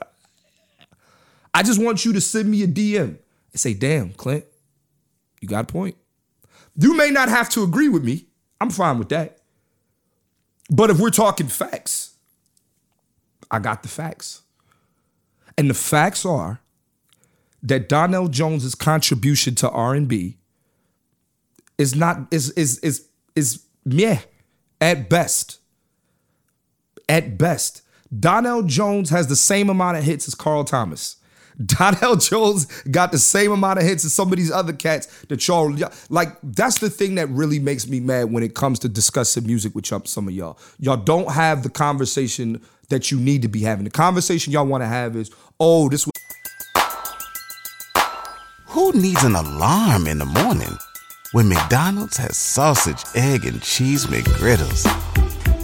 I 1.53 1.65
just 1.65 1.83
want 1.83 2.05
you 2.05 2.13
to 2.13 2.21
send 2.21 2.49
me 2.49 2.63
a 2.63 2.69
DM 2.69 3.19
and 3.19 3.19
say, 3.57 3.75
"Damn, 3.75 4.13
Clint, 4.13 4.45
you 5.41 5.49
got 5.49 5.69
a 5.69 5.73
point." 5.73 5.97
You 6.77 6.97
may 6.97 7.11
not 7.11 7.31
have 7.31 7.49
to 7.51 7.65
agree 7.65 7.89
with 7.89 8.05
me. 8.05 8.27
I'm 8.61 8.71
fine 8.71 9.01
with 9.01 9.09
that. 9.09 9.34
But 10.71 10.91
if 10.91 10.99
we're 10.99 11.11
talking 11.11 11.49
facts, 11.49 12.15
I 13.51 13.59
got 13.59 13.83
the 13.83 13.89
facts. 13.89 14.43
And 15.57 15.71
the 15.71 15.75
facts 15.75 16.25
are 16.25 16.61
that 17.63 17.89
Donnell 17.89 18.29
Jones's 18.29 18.75
contribution 18.75 19.55
to 19.57 19.71
R&B 19.71 20.37
is 21.79 21.95
not 21.95 22.29
is 22.31 22.51
is 22.51 22.79
is 22.79 23.09
is 23.35 23.65
meh 23.85 24.21
at 24.81 25.09
best. 25.09 25.59
At 27.09 27.37
best. 27.37 27.83
Donnell 28.19 28.63
Jones 28.63 29.11
has 29.11 29.27
the 29.27 29.37
same 29.37 29.69
amount 29.69 29.97
of 29.97 30.05
hits 30.05 30.29
as 30.29 30.35
Carl 30.35 30.65
Thomas. 30.65 31.17
Donnell 31.65 32.17
Jones 32.17 32.65
got 32.91 33.13
the 33.13 33.19
same 33.19 33.53
amount 33.53 33.79
of 33.79 33.85
hits 33.85 34.05
as 34.05 34.13
some 34.13 34.33
of 34.33 34.39
these 34.39 34.51
other 34.51 34.73
cats 34.73 35.07
that 35.29 35.47
y'all 35.47 35.75
like. 36.09 36.29
That's 36.43 36.79
the 36.79 36.91
thing 36.91 37.15
that 37.17 37.29
really 37.29 37.59
makes 37.59 37.87
me 37.87 38.01
mad 38.01 38.33
when 38.33 38.43
it 38.43 38.55
comes 38.55 38.79
to 38.81 38.89
discussing 38.89 39.47
music 39.47 39.75
with 39.75 39.87
some 39.87 40.29
of 40.29 40.35
y'all. 40.35 40.59
Y'all 40.79 40.97
don't 40.97 41.31
have 41.31 41.63
the 41.63 41.71
conversation 41.71 42.61
that 42.89 43.11
you 43.11 43.19
need 43.19 43.43
to 43.43 43.49
be 43.49 43.61
having. 43.61 43.85
The 43.85 43.91
conversation 43.91 44.53
y'all 44.53 44.67
want 44.67 44.83
to 44.83 44.89
have 44.89 45.17
is, 45.17 45.31
oh, 45.61 45.89
this. 45.89 46.07
Was- 46.07 46.13
Who 48.69 48.93
needs 48.93 49.23
an 49.23 49.37
alarm 49.37 50.07
in 50.07 50.19
the 50.19 50.27
morning 50.27 50.77
when 51.33 51.49
McDonald's 51.49 52.17
has 52.17 52.37
sausage, 52.37 53.03
egg, 53.15 53.45
and 53.45 53.63
cheese 53.63 54.07
McGriddles 54.07 54.85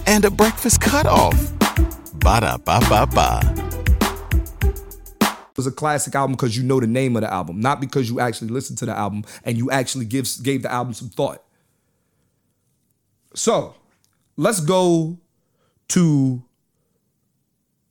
and 0.07 0.25
a 0.25 0.31
breakfast 0.31 0.81
cutoff? 0.81 1.35
Ba 2.21 2.41
da 2.41 2.59
ba 2.59 2.81
ba 2.89 3.07
ba 3.07 3.70
was 5.61 5.67
a 5.67 5.77
classic 5.77 6.15
album 6.15 6.33
because 6.33 6.57
you 6.57 6.63
know 6.63 6.81
the 6.81 6.87
name 6.87 7.17
of 7.17 7.23
the 7.23 7.31
album, 7.31 7.61
not 7.61 7.83
because 7.83 8.09
you 8.09 8.19
actually 8.19 8.49
listened 8.49 8.79
to 8.79 8.87
the 8.87 8.97
album 8.97 9.25
and 9.45 9.59
you 9.59 9.71
actually 9.71 10.07
give, 10.07 10.27
gave 10.43 10.63
the 10.63 10.73
album 10.73 10.95
some 10.95 11.11
thought. 11.11 11.45
So 13.35 13.75
let's 14.39 14.61
go 14.61 15.19
to 15.89 16.43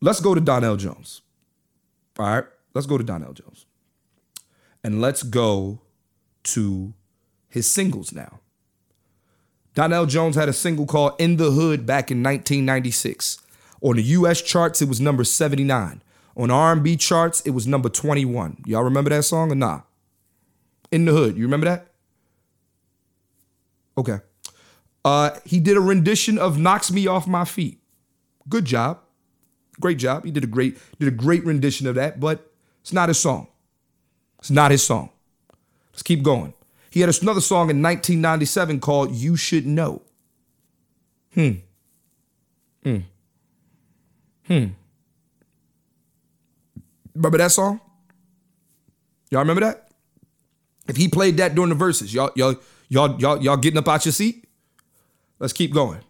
let's 0.02 0.20
go 0.20 0.34
to 0.34 0.42
Donnell 0.42 0.78
Jones. 0.78 1.22
All 2.18 2.26
right, 2.26 2.46
let's 2.74 2.88
go 2.88 2.98
to 2.98 3.04
Donnell 3.04 3.34
Jones. 3.34 3.68
And 4.84 5.00
let's 5.00 5.22
go 5.22 5.80
to 6.46 6.94
his 7.50 7.70
singles 7.70 8.12
now. 8.12 8.40
Donnell 9.76 10.08
Jones 10.08 10.36
had 10.36 10.50
a 10.50 10.54
single 10.54 10.88
called 10.88 11.14
In 11.20 11.38
the 11.38 11.52
Hood 11.52 11.86
back 11.86 12.10
in 12.10 12.24
1996. 12.24 13.38
On 13.82 13.96
the 13.96 14.02
US 14.02 14.42
charts, 14.42 14.82
it 14.82 14.90
was 14.90 15.00
number 15.00 15.24
79. 15.24 16.02
On 16.40 16.50
R&B 16.50 16.96
charts, 16.96 17.42
it 17.42 17.50
was 17.50 17.68
number 17.68 17.90
21. 17.90 18.64
Y'all 18.66 18.84
remember 18.84 19.10
that 19.10 19.24
song 19.24 19.52
or 19.52 19.56
nah? 19.56 19.82
In 20.90 21.04
the 21.04 21.12
Hood. 21.12 21.36
You 21.36 21.44
remember 21.44 21.66
that? 21.66 21.88
Okay. 23.98 24.20
Uh, 25.04 25.32
he 25.44 25.60
did 25.60 25.76
a 25.76 25.82
rendition 25.82 26.38
of 26.38 26.58
Knocks 26.58 26.92
Me 26.94 27.08
Off 27.08 27.28
My 27.28 27.44
Feet. 27.44 27.82
Good 28.48 28.64
job. 28.64 29.00
Great 29.82 29.98
job. 29.98 30.24
He 30.24 30.32
did 30.32 30.46
a 30.46 30.48
great 30.48 30.78
did 30.98 31.10
a 31.10 31.12
great 31.12 31.44
rendition 31.46 31.88
of 31.88 31.96
that, 31.96 32.22
but 32.22 32.50
it's 32.80 32.94
not 32.94 33.10
his 33.10 33.20
song. 33.20 33.48
It's 34.40 34.50
not 34.50 34.72
his 34.72 34.82
song. 34.82 35.10
Let's 35.92 36.04
keep 36.04 36.24
going. 36.24 36.54
He 36.90 37.02
had 37.02 37.22
another 37.22 37.42
song 37.42 37.70
in 37.70 37.84
1997 37.84 38.80
called 38.80 39.12
You 39.12 39.36
Should 39.36 39.68
Know. 39.68 40.04
Hmm. 41.34 41.52
Hmm. 42.84 42.98
Hmm. 44.48 44.66
Remember 47.16 47.38
that 47.38 47.52
song? 47.52 47.82
Y'all 49.32 49.42
remember 49.42 49.62
that? 49.62 49.90
If 50.88 50.98
he 50.98 51.08
played 51.08 51.38
that 51.38 51.56
during 51.56 51.70
the 51.70 51.76
verses, 51.76 52.14
y'all, 52.14 52.32
y'all, 52.36 52.56
y'all, 52.88 53.20
y'all, 53.20 53.42
y'all 53.42 53.58
getting 53.58 53.78
up 53.78 53.88
out 53.88 54.06
your 54.06 54.12
seat? 54.12 54.48
Let's 55.40 55.54
keep 55.54 55.74
going. 55.74 56.02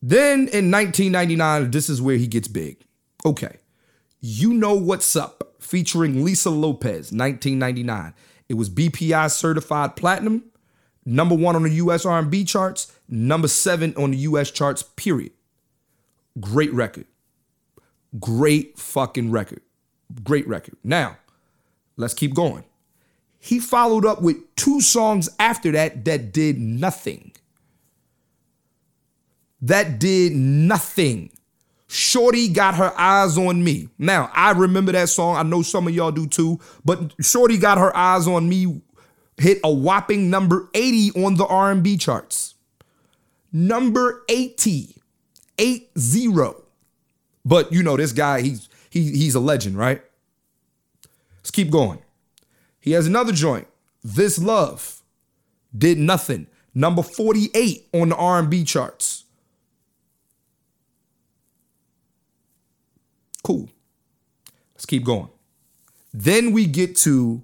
Then 0.00 0.48
in 0.48 0.70
1999, 0.70 1.70
this 1.70 1.88
is 1.88 2.02
where 2.02 2.16
he 2.16 2.26
gets 2.26 2.48
big. 2.48 2.78
Okay. 3.24 3.58
You 4.20 4.54
Know 4.54 4.74
What's 4.74 5.14
Up, 5.14 5.54
featuring 5.60 6.24
Lisa 6.24 6.50
Lopes, 6.50 7.12
1999. 7.12 8.14
It 8.48 8.54
was 8.54 8.68
BPI 8.68 9.30
certified 9.30 9.96
platinum, 9.96 10.44
number 11.04 11.34
one 11.34 11.56
on 11.56 11.62
the 11.62 11.70
US 11.70 12.04
R&B 12.04 12.44
charts, 12.44 12.92
number 13.08 13.48
seven 13.48 13.94
on 13.96 14.10
the 14.10 14.18
US 14.18 14.50
charts, 14.50 14.82
period. 14.82 15.32
Great 16.40 16.72
record. 16.72 17.06
Great 18.18 18.78
fucking 18.78 19.30
record. 19.30 19.60
Great 20.24 20.46
record. 20.46 20.76
Now, 20.82 21.16
let's 21.96 22.14
keep 22.14 22.34
going. 22.34 22.64
He 23.38 23.58
followed 23.58 24.06
up 24.06 24.22
with 24.22 24.36
two 24.56 24.80
songs 24.80 25.28
after 25.38 25.72
that 25.72 26.04
that 26.04 26.32
did 26.32 26.58
nothing. 26.58 27.32
That 29.60 29.98
did 29.98 30.32
nothing. 30.32 31.30
Shorty 31.88 32.48
got 32.48 32.76
her 32.76 32.92
eyes 32.98 33.36
on 33.36 33.62
me. 33.62 33.88
Now, 33.98 34.30
I 34.32 34.52
remember 34.52 34.92
that 34.92 35.08
song. 35.08 35.36
I 35.36 35.42
know 35.42 35.62
some 35.62 35.86
of 35.86 35.94
y'all 35.94 36.12
do 36.12 36.26
too, 36.26 36.58
but 36.84 37.12
Shorty 37.20 37.58
got 37.58 37.78
her 37.78 37.94
eyes 37.96 38.26
on 38.26 38.48
me 38.48 38.80
hit 39.36 39.58
a 39.64 39.72
whopping 39.72 40.30
number 40.30 40.68
80 40.74 41.22
on 41.24 41.34
the 41.34 41.46
R&B 41.46 41.96
charts. 41.96 42.54
Number 43.52 44.22
80. 44.28 44.96
80. 45.58 45.88
But 47.44 47.72
you 47.72 47.82
know 47.82 47.96
this 47.96 48.12
guy, 48.12 48.40
he's 48.40 48.68
he, 48.92 49.10
he's 49.12 49.34
a 49.34 49.40
legend, 49.40 49.78
right? 49.78 50.02
Let's 51.38 51.50
keep 51.50 51.70
going. 51.70 52.00
He 52.78 52.92
has 52.92 53.06
another 53.06 53.32
joint. 53.32 53.66
This 54.04 54.38
Love 54.38 55.00
did 55.76 55.96
nothing. 55.96 56.46
Number 56.74 57.02
48 57.02 57.88
on 57.94 58.10
the 58.10 58.16
R&B 58.16 58.64
charts. 58.64 59.24
Cool. 63.42 63.70
Let's 64.74 64.84
keep 64.84 65.04
going. 65.04 65.30
Then 66.12 66.52
we 66.52 66.66
get 66.66 66.94
to 66.96 67.42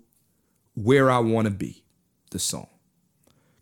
Where 0.75 1.11
I 1.11 1.19
Want 1.19 1.47
to 1.47 1.50
Be, 1.50 1.83
the 2.31 2.38
song. 2.38 2.69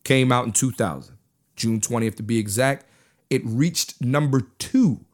Came 0.03 0.33
out 0.33 0.45
in 0.45 0.51
2000, 0.51 1.17
June 1.55 1.81
20th 1.81 2.17
to 2.17 2.25
be 2.25 2.39
exact. 2.39 2.87
It 3.31 3.43
reached 3.45 4.01
number 4.01 4.41
2 4.41 5.05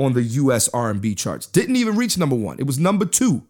on 0.00 0.14
the 0.14 0.22
US 0.22 0.68
R&B 0.68 1.14
charts. 1.14 1.46
Didn't 1.46 1.76
even 1.76 1.96
reach 1.96 2.16
number 2.16 2.36
1. 2.36 2.58
It 2.58 2.66
was 2.66 2.78
number 2.78 3.04
2. 3.04 3.42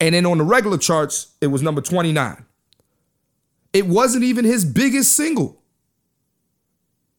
And 0.00 0.14
then 0.14 0.26
on 0.26 0.38
the 0.38 0.44
regular 0.44 0.78
charts, 0.78 1.28
it 1.40 1.48
was 1.48 1.62
number 1.62 1.80
29. 1.80 2.44
It 3.72 3.86
wasn't 3.86 4.24
even 4.24 4.44
his 4.44 4.64
biggest 4.64 5.14
single. 5.14 5.60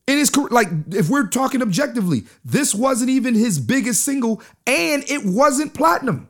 In 0.08 0.18
It 0.18 0.22
is 0.22 0.36
like 0.50 0.70
if 0.92 1.10
we're 1.10 1.28
talking 1.28 1.62
objectively, 1.62 2.24
this 2.44 2.74
wasn't 2.74 3.12
even 3.12 3.36
his 3.36 3.60
biggest 3.60 4.04
single 4.04 4.42
and 4.66 5.04
it 5.08 5.24
wasn't 5.26 5.74
platinum. 5.76 6.30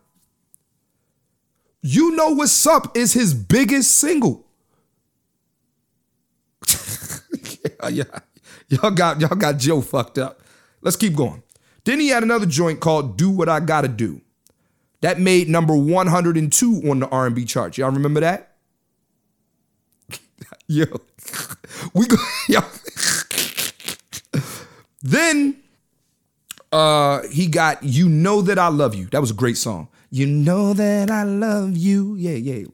You 1.81 2.15
know 2.15 2.31
what's 2.31 2.67
up 2.67 2.98
is 2.98 3.13
his 3.13 3.33
biggest 3.33 3.91
single. 3.93 4.45
yeah, 7.89 8.03
y'all 8.67 8.91
got 8.91 9.21
y'all 9.21 9.36
got 9.38 9.57
Joe 9.57 9.79
fucked 9.79 10.17
up. 10.17 10.38
Let's 10.81 10.98
keep 10.98 11.15
going. 11.15 11.43
Then 11.83 12.00
he 12.00 12.09
had 12.09 12.24
another 12.24 12.45
joint 12.45 12.79
called 12.79 13.17
"Do 13.17 13.29
What 13.29 13.50
I 13.50 13.59
Gotta 13.59 13.88
Do." 13.88 14.21
That 15.01 15.19
made 15.19 15.48
number 15.48 15.75
102 15.75 16.89
on 16.89 17.00
the 17.00 17.07
R&B 17.07 17.45
chart. 17.45 17.77
Y'all 17.77 17.89
remember 17.91 18.19
that? 18.19 18.55
yo, 20.67 20.86
we 21.93 22.05
go. 22.05 22.17
Yo. 22.50 22.59
then 25.01 25.57
uh 26.71 27.21
he 27.31 27.48
got 27.48 27.83
"You 27.83 28.09
Know 28.09 28.41
That 28.41 28.59
I 28.59 28.67
Love 28.67 28.95
You." 28.95 29.07
That 29.07 29.21
was 29.21 29.31
a 29.31 29.36
great 29.36 29.57
song. 29.57 29.88
You 30.12 30.25
know 30.25 30.74
that 30.74 31.12
I 31.12 31.24
love 31.24 31.77
you. 31.77 32.15
Yeah, 32.15 32.31
yeah. 32.31 32.65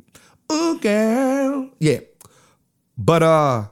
Oh, 0.50 0.78
girl. 0.78 1.70
Yeah. 1.80 2.00
But 2.98 3.24
uh 3.24 3.66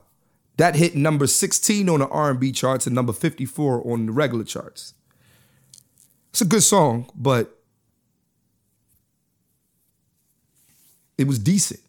that 0.58 0.76
hit 0.76 0.96
number 0.96 1.28
16 1.28 1.90
on 1.90 2.00
the 2.00 2.08
R&B 2.08 2.52
charts 2.52 2.86
and 2.86 2.96
number 2.96 3.14
54 3.14 3.88
on 3.92 4.06
the 4.06 4.12
regular 4.12 4.44
charts. 4.44 4.94
It's 6.30 6.42
a 6.42 6.46
good 6.46 6.64
song, 6.64 7.10
but 7.16 7.60
it 11.18 11.28
was 11.28 11.40
decent. 11.40 11.80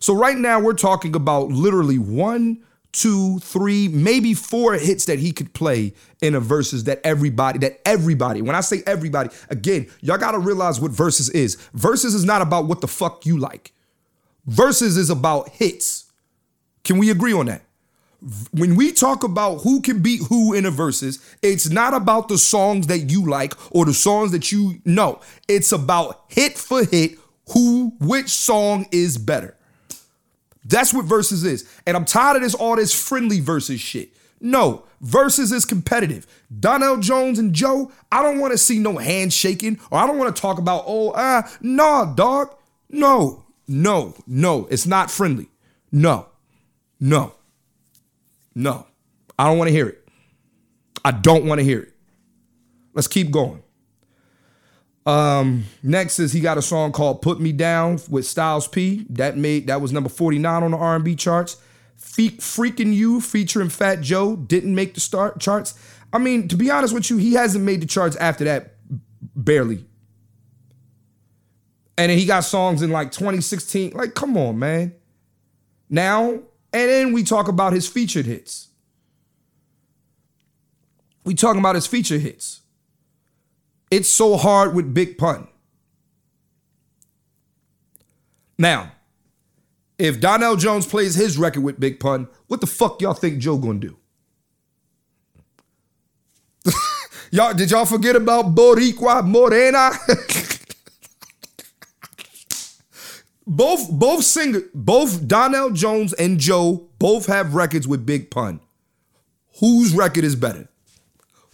So 0.00 0.14
right 0.14 0.36
now 0.36 0.58
we're 0.58 0.74
talking 0.74 1.14
about 1.14 1.48
literally 1.48 1.98
one, 1.98 2.62
two, 2.92 3.38
three, 3.40 3.88
maybe 3.88 4.34
four 4.34 4.74
hits 4.74 5.06
that 5.06 5.18
he 5.18 5.32
could 5.32 5.52
play 5.54 5.94
in 6.20 6.34
a 6.34 6.40
verses 6.40 6.84
that 6.84 7.00
everybody, 7.04 7.58
that 7.60 7.80
everybody, 7.86 8.42
when 8.42 8.54
I 8.56 8.60
say 8.60 8.82
everybody, 8.86 9.30
again, 9.48 9.88
y'all 10.00 10.18
gotta 10.18 10.38
realize 10.38 10.80
what 10.80 10.90
verses 10.90 11.30
is. 11.30 11.56
Verses 11.72 12.14
is 12.14 12.24
not 12.24 12.42
about 12.42 12.66
what 12.66 12.80
the 12.80 12.88
fuck 12.88 13.24
you 13.24 13.38
like. 13.38 13.72
Verses 14.46 14.96
is 14.96 15.08
about 15.08 15.48
hits. 15.50 16.11
Can 16.84 16.98
we 16.98 17.10
agree 17.10 17.32
on 17.32 17.46
that? 17.46 17.62
When 18.52 18.76
we 18.76 18.92
talk 18.92 19.24
about 19.24 19.62
who 19.62 19.80
can 19.80 20.00
beat 20.00 20.22
who 20.28 20.52
in 20.52 20.64
a 20.64 20.70
verses, 20.70 21.18
it's 21.42 21.68
not 21.68 21.92
about 21.92 22.28
the 22.28 22.38
songs 22.38 22.86
that 22.86 23.10
you 23.10 23.26
like 23.26 23.54
or 23.72 23.84
the 23.84 23.94
songs 23.94 24.30
that 24.30 24.52
you 24.52 24.80
know. 24.84 25.20
It's 25.48 25.72
about 25.72 26.24
hit 26.28 26.56
for 26.56 26.84
hit, 26.84 27.18
who, 27.52 27.92
which 27.98 28.28
song 28.28 28.86
is 28.92 29.18
better. 29.18 29.56
That's 30.64 30.94
what 30.94 31.04
verses 31.04 31.44
is. 31.44 31.68
And 31.86 31.96
I'm 31.96 32.04
tired 32.04 32.36
of 32.36 32.42
this 32.42 32.54
all 32.54 32.76
this 32.76 32.94
friendly 32.94 33.40
versus 33.40 33.80
shit. 33.80 34.10
No, 34.40 34.84
versus 35.00 35.52
is 35.52 35.64
competitive. 35.64 36.26
Donnell 36.60 36.98
Jones 36.98 37.38
and 37.38 37.52
Joe, 37.52 37.90
I 38.10 38.22
don't 38.22 38.40
want 38.40 38.52
to 38.52 38.58
see 38.58 38.78
no 38.78 38.98
handshaking 38.98 39.80
or 39.90 39.98
I 39.98 40.06
don't 40.06 40.18
want 40.18 40.34
to 40.34 40.40
talk 40.40 40.58
about, 40.58 40.84
oh, 40.86 41.12
ah, 41.14 41.50
nah, 41.60 42.04
dog. 42.04 42.54
No, 42.88 43.44
no, 43.66 44.14
no. 44.26 44.66
It's 44.70 44.86
not 44.86 45.10
friendly. 45.10 45.48
No, 45.90 46.28
no, 47.02 47.34
no. 48.54 48.86
I 49.36 49.48
don't 49.48 49.58
want 49.58 49.68
to 49.68 49.72
hear 49.72 49.88
it. 49.88 50.06
I 51.04 51.10
don't 51.10 51.46
want 51.46 51.58
to 51.58 51.64
hear 51.64 51.80
it. 51.80 51.92
Let's 52.94 53.08
keep 53.08 53.32
going. 53.32 53.60
Um, 55.04 55.64
next 55.82 56.20
is 56.20 56.32
he 56.32 56.38
got 56.38 56.58
a 56.58 56.62
song 56.62 56.92
called 56.92 57.20
"Put 57.20 57.40
Me 57.40 57.50
Down" 57.50 57.98
with 58.08 58.24
Styles 58.24 58.68
P. 58.68 59.04
That 59.10 59.36
made 59.36 59.66
that 59.66 59.80
was 59.80 59.90
number 59.90 60.08
forty 60.08 60.38
nine 60.38 60.62
on 60.62 60.70
the 60.70 60.76
R 60.76 60.94
and 60.94 61.04
B 61.04 61.16
charts. 61.16 61.56
Fe- 61.96 62.36
Freaking 62.36 62.94
You 62.94 63.20
featuring 63.20 63.68
Fat 63.68 64.00
Joe 64.00 64.36
didn't 64.36 64.74
make 64.74 64.94
the 64.94 65.00
start 65.00 65.40
charts. 65.40 65.74
I 66.12 66.18
mean, 66.18 66.46
to 66.48 66.56
be 66.56 66.70
honest 66.70 66.94
with 66.94 67.10
you, 67.10 67.16
he 67.16 67.32
hasn't 67.32 67.64
made 67.64 67.82
the 67.82 67.86
charts 67.86 68.14
after 68.14 68.44
that 68.44 68.76
barely. 69.34 69.84
And 71.98 72.10
then 72.10 72.18
he 72.18 72.26
got 72.26 72.44
songs 72.44 72.80
in 72.80 72.90
like 72.90 73.10
2016. 73.10 73.92
Like, 73.92 74.14
come 74.14 74.36
on, 74.36 74.58
man. 74.58 74.94
Now, 75.90 76.42
and 76.72 76.88
then 76.88 77.12
we 77.12 77.22
talk 77.22 77.48
about 77.48 77.72
his 77.72 77.88
featured 77.88 78.26
hits. 78.26 78.68
We 81.24 81.34
talking 81.34 81.60
about 81.60 81.74
his 81.74 81.86
feature 81.86 82.18
hits. 82.18 82.62
It's 83.90 84.08
so 84.08 84.36
hard 84.36 84.74
with 84.74 84.94
Big 84.94 85.18
Pun. 85.18 85.48
Now, 88.58 88.92
if 89.98 90.20
Donnell 90.20 90.56
Jones 90.56 90.86
plays 90.86 91.14
his 91.14 91.36
record 91.38 91.62
with 91.62 91.78
Big 91.78 92.00
Pun, 92.00 92.28
what 92.46 92.60
the 92.60 92.66
fuck 92.66 93.00
y'all 93.02 93.14
think 93.14 93.38
Joe 93.38 93.58
gonna 93.58 93.78
do? 93.78 93.96
y'all, 97.30 97.54
did 97.54 97.70
y'all 97.70 97.84
forget 97.84 98.16
about 98.16 98.54
Boricua 98.54 99.24
Morena? 99.24 99.90
both 103.46 103.90
both 103.90 104.24
singer, 104.24 104.62
both 104.74 105.26
Donnell 105.26 105.70
Jones 105.70 106.12
and 106.12 106.38
Joe 106.38 106.88
both 106.98 107.26
have 107.26 107.54
records 107.54 107.88
with 107.88 108.06
Big 108.06 108.30
Pun. 108.30 108.60
Whose 109.60 109.94
record 109.94 110.24
is 110.24 110.36
better? 110.36 110.68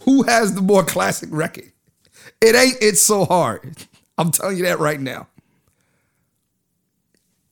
Who 0.03 0.23
has 0.23 0.55
the 0.55 0.61
more 0.61 0.83
classic 0.83 1.29
record? 1.31 1.71
It 2.41 2.55
ain't 2.55 2.77
it's 2.81 3.01
so 3.01 3.25
hard. 3.25 3.75
I'm 4.17 4.31
telling 4.31 4.57
you 4.57 4.63
that 4.63 4.79
right 4.79 4.99
now. 4.99 5.27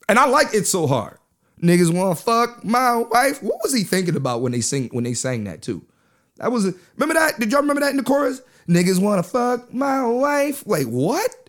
And 0.10 0.20
I 0.20 0.26
like 0.26 0.54
it 0.54 0.68
so 0.68 0.88
hard. 0.88 1.18
Niggas 1.62 1.94
wanna 1.94 2.16
fuck 2.16 2.64
my 2.64 2.96
wife. 2.96 3.42
What 3.42 3.60
was 3.64 3.74
he 3.74 3.84
thinking 3.84 4.16
about 4.16 4.42
when 4.42 4.52
they 4.52 4.62
sing 4.62 4.90
when 4.92 5.04
they 5.04 5.14
sang 5.14 5.46
that 5.46 5.62
too? 5.62 5.84
That 6.38 6.52
was 6.52 6.68
a, 6.68 6.74
remember 6.96 7.16
that? 7.16 7.40
Did 7.40 7.52
y'all 7.52 7.62
remember 7.62 7.82
that 7.82 7.92
in 7.92 7.98
the 7.98 8.04
chorus? 8.04 8.42
Niggas 8.68 9.02
wanna 9.02 9.24
fuck 9.24 9.74
my 9.74 10.06
wife. 10.06 10.66
Wait, 10.68 10.88
what? 10.88 11.47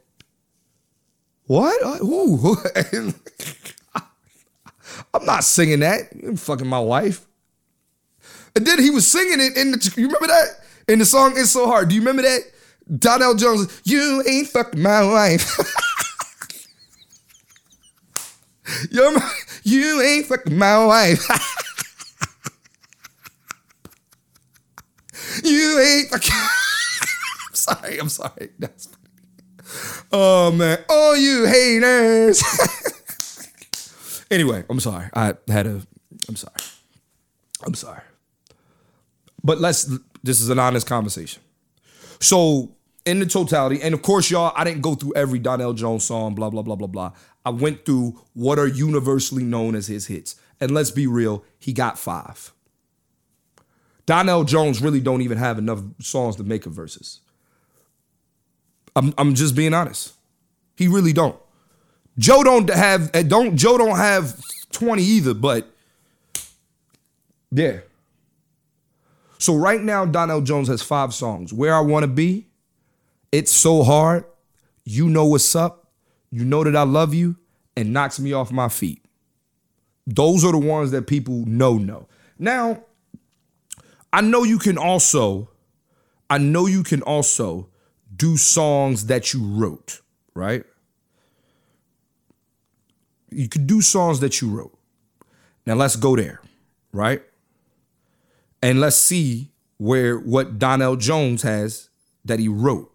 What? 1.48 1.82
Uh, 1.82 2.04
Ooh. 2.04 2.56
I'm 5.14 5.24
not 5.24 5.44
singing 5.44 5.80
that. 5.80 6.14
You 6.14 6.30
ain't 6.30 6.40
fucking 6.40 6.66
my 6.66 6.78
wife. 6.78 7.26
And 8.54 8.66
then 8.66 8.78
he 8.78 8.90
was 8.90 9.06
singing 9.06 9.40
it 9.40 9.56
in 9.56 9.70
the. 9.72 9.94
You 9.96 10.06
remember 10.06 10.26
that 10.28 10.46
in 10.86 10.98
the 10.98 11.06
song 11.06 11.32
"It's 11.36 11.50
So 11.50 11.66
Hard"? 11.66 11.88
Do 11.88 11.94
you 11.94 12.02
remember 12.02 12.22
that? 12.22 12.40
Donnell 12.98 13.34
Jones, 13.34 13.82
you 13.84 14.22
ain't 14.26 14.48
fucking 14.48 14.80
my 14.80 15.04
wife. 15.04 15.58
You're 18.90 19.12
my, 19.12 19.32
you 19.62 20.02
ain't 20.02 20.26
fucking 20.26 20.56
my 20.56 20.84
wife. 20.84 21.26
you 25.44 25.80
ain't 25.80 26.10
fucking. 26.10 26.34
I'm 26.34 27.54
sorry. 27.54 27.98
I'm 27.98 28.10
sorry. 28.10 28.50
That's. 28.58 28.88
Oh 30.12 30.50
man. 30.52 30.78
Oh, 30.88 31.14
you 31.14 31.46
haters. 31.46 32.42
anyway, 34.30 34.64
I'm 34.68 34.80
sorry. 34.80 35.08
I 35.14 35.34
had 35.48 35.66
a. 35.66 35.82
I'm 36.28 36.36
sorry. 36.36 36.54
I'm 37.64 37.74
sorry. 37.74 38.02
But 39.42 39.60
let's. 39.60 39.84
This 40.22 40.40
is 40.40 40.48
an 40.48 40.58
honest 40.58 40.86
conversation. 40.86 41.42
So 42.20 42.72
in 43.08 43.20
the 43.20 43.26
totality, 43.26 43.80
and 43.82 43.94
of 43.94 44.02
course, 44.02 44.30
y'all, 44.30 44.52
I 44.54 44.64
didn't 44.64 44.82
go 44.82 44.94
through 44.94 45.14
every 45.14 45.38
Donnell 45.38 45.72
Jones 45.72 46.04
song, 46.04 46.34
blah, 46.34 46.50
blah, 46.50 46.62
blah, 46.62 46.76
blah, 46.76 46.86
blah. 46.86 47.12
I 47.44 47.50
went 47.50 47.86
through 47.86 48.20
what 48.34 48.58
are 48.58 48.66
universally 48.66 49.44
known 49.44 49.74
as 49.74 49.86
his 49.86 50.06
hits. 50.06 50.36
And 50.60 50.72
let's 50.72 50.90
be 50.90 51.06
real, 51.06 51.44
he 51.58 51.72
got 51.72 51.98
five. 51.98 52.52
Donnell 54.04 54.44
Jones 54.44 54.82
really 54.82 55.00
don't 55.00 55.22
even 55.22 55.38
have 55.38 55.58
enough 55.58 55.80
songs 56.00 56.36
to 56.36 56.44
make 56.44 56.66
a 56.66 56.70
verses. 56.70 57.20
I'm, 58.98 59.14
I'm 59.16 59.34
just 59.34 59.54
being 59.54 59.74
honest. 59.74 60.14
He 60.74 60.88
really 60.88 61.12
don't. 61.12 61.36
Joe 62.18 62.42
don't 62.42 62.68
have 62.68 63.10
eh, 63.14 63.22
don't 63.22 63.56
Joe 63.56 63.78
don't 63.78 63.96
have 63.96 64.40
20 64.72 65.02
either, 65.02 65.34
but 65.34 65.72
yeah. 67.52 67.78
So 69.38 69.54
right 69.54 69.80
now, 69.80 70.04
Donnell 70.04 70.40
Jones 70.40 70.66
has 70.66 70.82
five 70.82 71.14
songs. 71.14 71.52
Where 71.52 71.72
I 71.72 71.80
Want 71.80 72.02
to 72.02 72.08
Be, 72.08 72.48
It's 73.30 73.52
So 73.52 73.84
Hard, 73.84 74.24
You 74.84 75.08
Know 75.08 75.26
What's 75.26 75.54
Up, 75.54 75.92
You 76.32 76.44
Know 76.44 76.64
That 76.64 76.74
I 76.74 76.82
Love 76.82 77.14
You, 77.14 77.36
and 77.76 77.92
Knocks 77.92 78.18
Me 78.18 78.32
Off 78.32 78.50
My 78.50 78.68
Feet. 78.68 79.04
Those 80.08 80.44
are 80.44 80.50
the 80.50 80.58
ones 80.58 80.90
that 80.90 81.06
people 81.06 81.44
know 81.46 81.78
know. 81.78 82.08
Now, 82.36 82.82
I 84.12 84.22
know 84.22 84.42
you 84.42 84.58
can 84.58 84.76
also, 84.76 85.50
I 86.28 86.38
know 86.38 86.66
you 86.66 86.82
can 86.82 87.02
also 87.02 87.68
do 88.18 88.36
songs 88.36 89.06
that 89.06 89.32
you 89.32 89.42
wrote, 89.42 90.00
right? 90.34 90.64
You 93.30 93.48
could 93.48 93.66
do 93.66 93.80
songs 93.80 94.20
that 94.20 94.40
you 94.40 94.48
wrote. 94.48 94.76
Now 95.64 95.74
let's 95.74 95.96
go 95.96 96.16
there, 96.16 96.40
right? 96.92 97.22
And 98.62 98.80
let's 98.80 98.96
see 98.96 99.52
where 99.76 100.18
what 100.18 100.58
Donnell 100.58 100.96
Jones 100.96 101.42
has 101.42 101.88
that 102.24 102.38
he 102.38 102.48
wrote. 102.48 102.92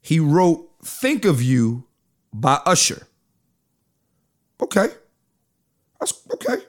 He 0.00 0.20
wrote 0.20 0.70
Think 0.84 1.24
of 1.24 1.42
You 1.42 1.84
by 2.32 2.60
Usher. 2.64 3.08
Okay. 4.62 4.88
That's 5.98 6.14
okay. 6.34 6.62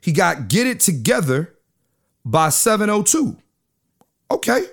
He 0.00 0.12
got 0.12 0.48
Get 0.48 0.66
It 0.66 0.80
Together 0.80 1.54
by 2.24 2.48
702. 2.48 3.36
Okay. 4.30 4.64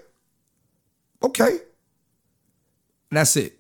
Okay. 1.22 1.60
And 3.10 3.18
that's 3.18 3.36
it. 3.38 3.58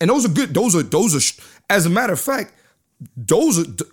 And 0.00 0.08
those 0.08 0.24
are 0.24 0.30
good. 0.30 0.54
Those 0.54 0.74
are 0.74 0.82
those 0.82 1.14
are. 1.14 1.42
As 1.68 1.86
a 1.86 1.90
matter 1.90 2.14
of 2.14 2.20
fact, 2.20 2.54
those 3.16 3.58
are. 3.58 3.86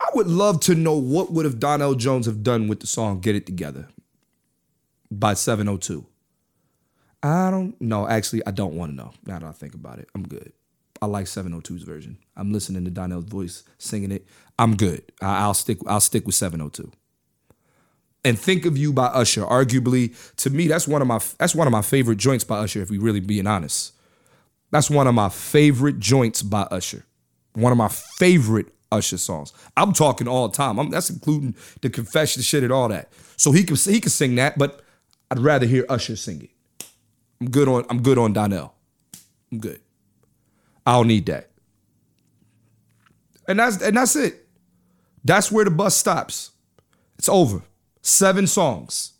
I 0.00 0.08
would 0.14 0.26
love 0.26 0.60
to 0.60 0.74
know 0.74 0.96
what 0.96 1.32
would 1.32 1.44
have 1.44 1.58
Donnell 1.58 1.94
Jones 1.94 2.26
have 2.26 2.42
done 2.42 2.68
with 2.68 2.80
the 2.80 2.86
song 2.86 3.20
"Get 3.20 3.34
It 3.34 3.46
Together" 3.46 3.88
by 5.10 5.34
702. 5.34 6.06
I 7.22 7.50
don't 7.50 7.80
know. 7.80 8.06
Actually, 8.06 8.46
I 8.46 8.50
don't 8.50 8.74
want 8.74 8.92
to 8.92 8.96
know. 8.96 9.12
Now 9.26 9.38
that 9.38 9.46
I 9.46 9.52
think 9.52 9.74
about 9.74 9.98
it, 9.98 10.08
I'm 10.14 10.22
good. 10.22 10.52
I 11.02 11.06
like 11.06 11.26
702's 11.26 11.82
version. 11.82 12.18
I'm 12.36 12.52
listening 12.52 12.84
to 12.84 12.90
Donnell's 12.90 13.24
voice 13.24 13.64
singing 13.78 14.12
it. 14.12 14.26
I'm 14.58 14.76
good. 14.76 15.10
I, 15.20 15.40
I'll 15.40 15.54
stick. 15.54 15.78
I'll 15.86 16.00
stick 16.00 16.26
with 16.26 16.34
702 16.34 16.92
and 18.24 18.38
think 18.38 18.64
of 18.64 18.76
you 18.76 18.92
by 18.92 19.06
usher. 19.06 19.42
Arguably 19.42 20.14
to 20.36 20.50
me 20.50 20.66
that's 20.66 20.88
one 20.88 21.02
of 21.02 21.08
my 21.08 21.20
that's 21.38 21.54
one 21.54 21.66
of 21.66 21.72
my 21.72 21.82
favorite 21.82 22.16
joints 22.16 22.44
by 22.44 22.58
usher 22.58 22.82
if 22.82 22.90
we 22.90 22.98
really 22.98 23.20
being 23.20 23.46
honest. 23.46 23.92
That's 24.70 24.90
one 24.90 25.06
of 25.06 25.14
my 25.14 25.28
favorite 25.28 25.98
joints 25.98 26.42
by 26.42 26.62
usher. 26.62 27.04
One 27.52 27.70
of 27.70 27.78
my 27.78 27.88
favorite 27.88 28.66
usher 28.90 29.18
songs. 29.18 29.52
I'm 29.76 29.92
talking 29.92 30.26
all 30.26 30.48
the 30.48 30.56
time. 30.56 30.78
I'm, 30.78 30.90
that's 30.90 31.10
including 31.10 31.54
the 31.80 31.90
confession 31.90 32.42
shit 32.42 32.62
and 32.64 32.72
all 32.72 32.88
that. 32.88 33.12
So 33.36 33.52
he 33.52 33.64
can 33.64 33.76
he 33.76 34.00
can 34.00 34.10
sing 34.10 34.34
that 34.36 34.58
but 34.58 34.80
i'd 35.30 35.38
rather 35.38 35.66
hear 35.66 35.84
usher 35.88 36.16
sing 36.16 36.42
it. 36.42 36.86
I'm 37.40 37.50
good 37.50 37.68
on 37.68 37.84
i'm 37.90 38.02
good 38.02 38.18
on 38.18 38.32
donnell. 38.32 38.74
I'm 39.52 39.58
good. 39.58 39.80
I 40.86 40.92
don't 40.92 41.08
need 41.08 41.26
that. 41.26 41.50
And 43.46 43.58
that's 43.58 43.80
and 43.82 43.96
that's 43.96 44.16
it. 44.16 44.46
That's 45.24 45.50
where 45.50 45.64
the 45.64 45.70
bus 45.70 45.96
stops. 45.96 46.50
It's 47.18 47.28
over. 47.28 47.62
Seven 48.06 48.46
songs. 48.46 49.14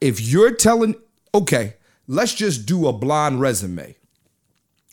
If 0.00 0.22
you're 0.22 0.52
telling, 0.52 0.94
okay, 1.34 1.74
let's 2.06 2.32
just 2.32 2.64
do 2.64 2.86
a 2.86 2.94
blind 2.94 3.42
resume 3.42 3.94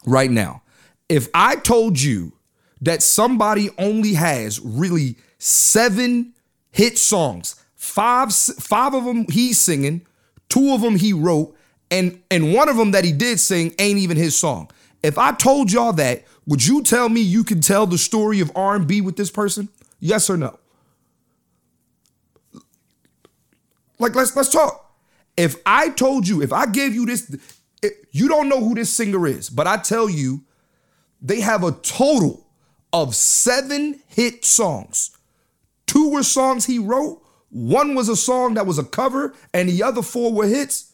right 0.06 0.30
now. 0.30 0.62
If 1.08 1.30
I 1.34 1.56
told 1.56 2.02
you 2.02 2.34
that 2.82 3.02
somebody 3.02 3.70
only 3.78 4.16
has 4.16 4.60
really 4.60 5.16
seven 5.38 6.34
hit 6.72 6.98
songs, 6.98 7.56
five 7.76 8.34
five 8.34 8.94
of 8.94 9.06
them 9.06 9.26
he's 9.30 9.58
singing, 9.58 10.06
two 10.50 10.74
of 10.74 10.82
them 10.82 10.98
he 10.98 11.14
wrote, 11.14 11.56
and 11.90 12.22
and 12.30 12.54
one 12.54 12.68
of 12.68 12.76
them 12.76 12.92
that 12.92 13.06
he 13.06 13.14
did 13.14 13.40
sing 13.40 13.74
ain't 13.80 14.00
even 14.00 14.18
his 14.18 14.36
song. 14.36 14.70
If 15.02 15.18
I 15.18 15.32
told 15.32 15.72
y'all 15.72 15.94
that, 15.94 16.26
would 16.46 16.66
you 16.66 16.84
tell 16.84 17.10
me 17.10 17.22
you 17.22 17.44
can 17.44 17.62
tell 17.62 17.86
the 17.86 17.98
story 17.98 18.40
of 18.40 18.52
R&B 18.56 19.02
with 19.02 19.16
this 19.16 19.32
person? 19.32 19.70
Yes 20.00 20.30
or 20.30 20.38
no? 20.38 20.60
Like 24.00 24.16
let's 24.16 24.36
let's 24.36 24.50
talk. 24.50 24.92
If 25.38 25.56
I 25.66 25.90
told 25.90 26.28
you, 26.28 26.42
if 26.42 26.52
I 26.52 26.66
gave 26.66 26.94
you 26.94 27.06
this, 27.06 27.36
you 28.12 28.28
don't 28.28 28.50
know 28.50 28.60
who 28.60 28.76
this 28.76 28.90
singer 28.90 29.26
is, 29.26 29.50
but 29.50 29.66
I 29.66 29.78
tell 29.78 30.10
you, 30.10 30.44
they 31.22 31.40
have 31.42 31.64
a 31.64 31.72
total 31.72 32.46
of 32.92 33.16
seven 33.16 34.02
hit 34.08 34.46
songs. 34.46 35.18
Two 35.88 36.10
were 36.10 36.24
songs 36.24 36.66
he 36.66 36.80
wrote, 36.80 37.22
one 37.50 37.96
was 37.96 38.10
a 38.10 38.16
song 38.16 38.56
that 38.56 38.66
was 38.66 38.80
a 38.80 38.84
cover, 38.84 39.34
and 39.54 39.70
the 39.70 39.84
other 39.84 40.02
four 40.02 40.34
were 40.34 40.48
hits. 40.48 40.93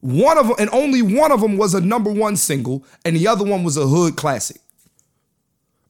One 0.00 0.38
of 0.38 0.48
them, 0.48 0.56
and 0.58 0.70
only 0.70 1.02
one 1.02 1.30
of 1.30 1.40
them 1.40 1.56
was 1.56 1.74
a 1.74 1.80
number 1.80 2.10
one 2.10 2.36
single, 2.36 2.84
and 3.04 3.14
the 3.16 3.28
other 3.28 3.44
one 3.44 3.64
was 3.64 3.76
a 3.76 3.86
hood 3.86 4.16
classic. 4.16 4.60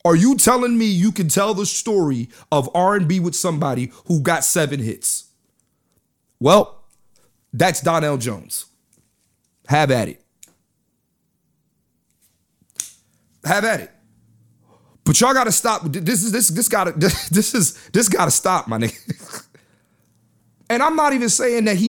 Are 0.05 0.17
you 0.17 0.37
telling 0.37 0.79
me 0.79 0.87
you 0.87 1.13
can 1.13 1.29
tell 1.29 1.55
the 1.55 1.67
story 1.67 2.29
of 2.51 2.75
R&B 2.75 3.21
with 3.21 3.37
somebody 3.37 3.93
who 4.07 4.21
got 4.21 4.45
seven 4.45 4.81
hits? 4.81 5.29
Well, 6.41 6.85
that's 7.53 7.81
Donnell 7.81 8.17
Jones. 8.17 8.67
Have 9.69 9.91
at 9.91 10.09
it. 10.09 10.25
Have 13.45 13.65
at 13.65 13.81
it. 13.81 13.91
But 15.05 15.21
y'all 15.21 15.35
gotta 15.35 15.53
stop. 15.53 15.83
This 15.85 16.23
is 16.23 16.33
this 16.33 16.49
this 16.49 16.69
gotta 16.69 16.93
this 16.97 17.55
is 17.55 17.75
this 17.89 18.09
gotta 18.09 18.31
stop, 18.31 18.69
my 18.69 18.79
nigga. 18.79 19.47
and 20.71 20.83
I'm 20.83 20.97
not 20.97 21.13
even 21.13 21.29
saying 21.29 21.65
that 21.65 21.77
he. 21.77 21.89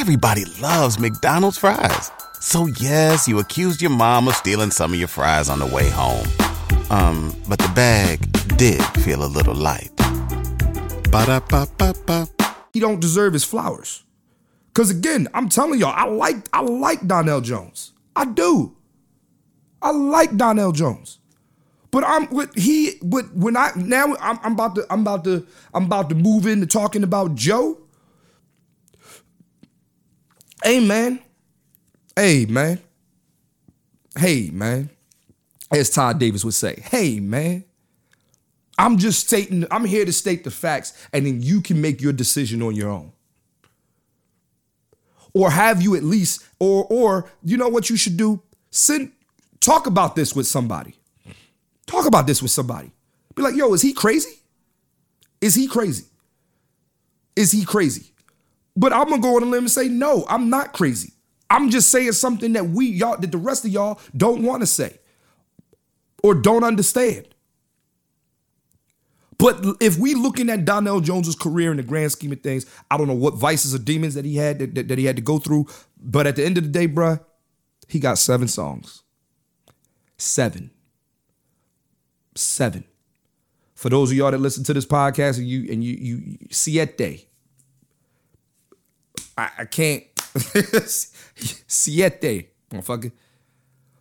Everybody 0.00 0.44
loves 0.62 0.96
McDonald's 0.96 1.58
fries. 1.58 2.12
So 2.38 2.66
yes, 2.66 3.26
you 3.26 3.40
accused 3.40 3.82
your 3.82 3.90
mom 3.90 4.28
of 4.28 4.36
stealing 4.36 4.70
some 4.70 4.92
of 4.92 4.98
your 5.00 5.08
fries 5.08 5.48
on 5.48 5.58
the 5.58 5.66
way 5.66 5.90
home. 5.90 6.24
Um, 6.88 7.34
but 7.48 7.58
the 7.58 7.68
bag 7.74 8.20
did 8.56 8.80
feel 9.02 9.24
a 9.24 9.26
little 9.26 9.56
light. 9.56 9.90
Ba-da-ba-ba-ba. 11.10 12.28
He 12.72 12.78
don't 12.78 13.00
deserve 13.00 13.32
his 13.32 13.42
flowers. 13.42 14.04
Cause 14.72 14.88
again, 14.88 15.26
I'm 15.34 15.48
telling 15.48 15.80
y'all, 15.80 15.94
I 15.96 16.04
like 16.04 16.48
I 16.52 16.60
like 16.60 17.04
Donnell 17.04 17.40
Jones. 17.40 17.92
I 18.14 18.24
do. 18.26 18.76
I 19.82 19.90
like 19.90 20.36
Donnell 20.36 20.70
Jones. 20.70 21.18
But 21.90 22.04
I'm 22.06 22.30
with 22.30 22.54
he 22.54 23.00
but 23.02 23.34
when 23.34 23.56
I 23.56 23.72
now 23.74 24.14
I'm, 24.20 24.38
I'm 24.44 24.52
about 24.52 24.76
to 24.76 24.86
I'm 24.90 25.00
about 25.00 25.24
to 25.24 25.44
I'm 25.74 25.86
about 25.86 26.08
to 26.10 26.14
move 26.14 26.46
into 26.46 26.66
talking 26.68 27.02
about 27.02 27.34
Joe. 27.34 27.78
Hey 30.62 30.80
man. 30.80 31.20
Hey 32.16 32.46
man. 32.46 32.80
Hey 34.18 34.50
man. 34.50 34.90
As 35.70 35.90
Todd 35.90 36.18
Davis 36.18 36.44
would 36.44 36.54
say, 36.54 36.80
hey 36.80 37.20
man. 37.20 37.64
I'm 38.78 38.96
just 38.96 39.26
stating, 39.26 39.66
I'm 39.72 39.84
here 39.84 40.04
to 40.04 40.12
state 40.12 40.44
the 40.44 40.52
facts, 40.52 40.92
and 41.12 41.26
then 41.26 41.42
you 41.42 41.60
can 41.60 41.80
make 41.80 42.00
your 42.00 42.12
decision 42.12 42.62
on 42.62 42.76
your 42.76 42.88
own. 42.88 43.12
Or 45.34 45.50
have 45.50 45.82
you 45.82 45.96
at 45.96 46.04
least, 46.04 46.44
or 46.58 46.86
or 46.88 47.30
you 47.42 47.56
know 47.56 47.68
what 47.68 47.90
you 47.90 47.96
should 47.96 48.16
do? 48.16 48.40
Send 48.70 49.12
talk 49.60 49.86
about 49.86 50.16
this 50.16 50.34
with 50.34 50.46
somebody. 50.46 50.94
Talk 51.86 52.06
about 52.06 52.26
this 52.26 52.40
with 52.40 52.50
somebody. 52.50 52.90
Be 53.34 53.42
like, 53.42 53.56
yo, 53.56 53.72
is 53.72 53.82
he 53.82 53.92
crazy? 53.92 54.40
Is 55.40 55.54
he 55.54 55.66
crazy? 55.66 56.04
Is 57.36 57.52
he 57.52 57.64
crazy? 57.64 58.12
But 58.78 58.92
I'm 58.92 59.08
gonna 59.08 59.20
go 59.20 59.34
on 59.34 59.42
a 59.42 59.46
limb 59.46 59.64
and 59.64 59.70
say, 59.70 59.88
no, 59.88 60.24
I'm 60.28 60.50
not 60.50 60.72
crazy. 60.72 61.12
I'm 61.50 61.68
just 61.68 61.90
saying 61.90 62.12
something 62.12 62.52
that 62.52 62.68
we 62.68 62.86
y'all 62.86 63.18
that 63.18 63.32
the 63.32 63.38
rest 63.38 63.64
of 63.64 63.72
y'all 63.72 64.00
don't 64.16 64.44
want 64.44 64.62
to 64.62 64.66
say 64.66 64.98
or 66.22 66.32
don't 66.32 66.62
understand. 66.62 67.26
But 69.36 69.64
if 69.80 69.98
we 69.98 70.14
looking 70.14 70.48
at 70.48 70.64
Donnell 70.64 71.00
Jones's 71.00 71.34
career 71.34 71.72
in 71.72 71.76
the 71.76 71.82
grand 71.82 72.12
scheme 72.12 72.30
of 72.30 72.40
things, 72.40 72.66
I 72.88 72.96
don't 72.96 73.08
know 73.08 73.14
what 73.14 73.34
vices 73.34 73.74
or 73.74 73.78
demons 73.78 74.14
that 74.14 74.24
he 74.24 74.36
had 74.36 74.60
that, 74.60 74.74
that, 74.76 74.88
that 74.88 74.98
he 74.98 75.06
had 75.06 75.16
to 75.16 75.22
go 75.22 75.38
through. 75.38 75.66
But 76.00 76.28
at 76.28 76.36
the 76.36 76.44
end 76.44 76.56
of 76.56 76.64
the 76.64 76.70
day, 76.70 76.86
bruh, 76.86 77.20
he 77.88 77.98
got 77.98 78.18
seven 78.18 78.46
songs. 78.46 79.02
Seven. 80.18 80.70
Seven. 82.36 82.84
For 83.74 83.88
those 83.88 84.12
of 84.12 84.16
y'all 84.16 84.30
that 84.30 84.38
listen 84.38 84.62
to 84.64 84.74
this 84.74 84.86
podcast 84.86 85.38
and 85.38 85.48
you 85.48 85.72
and 85.72 85.82
you 85.82 85.94
you 85.94 86.38
siete. 86.50 87.28
I, 89.38 89.50
I 89.58 89.64
can't 89.64 90.04
siete, 91.66 92.50
motherfucker. 92.70 93.12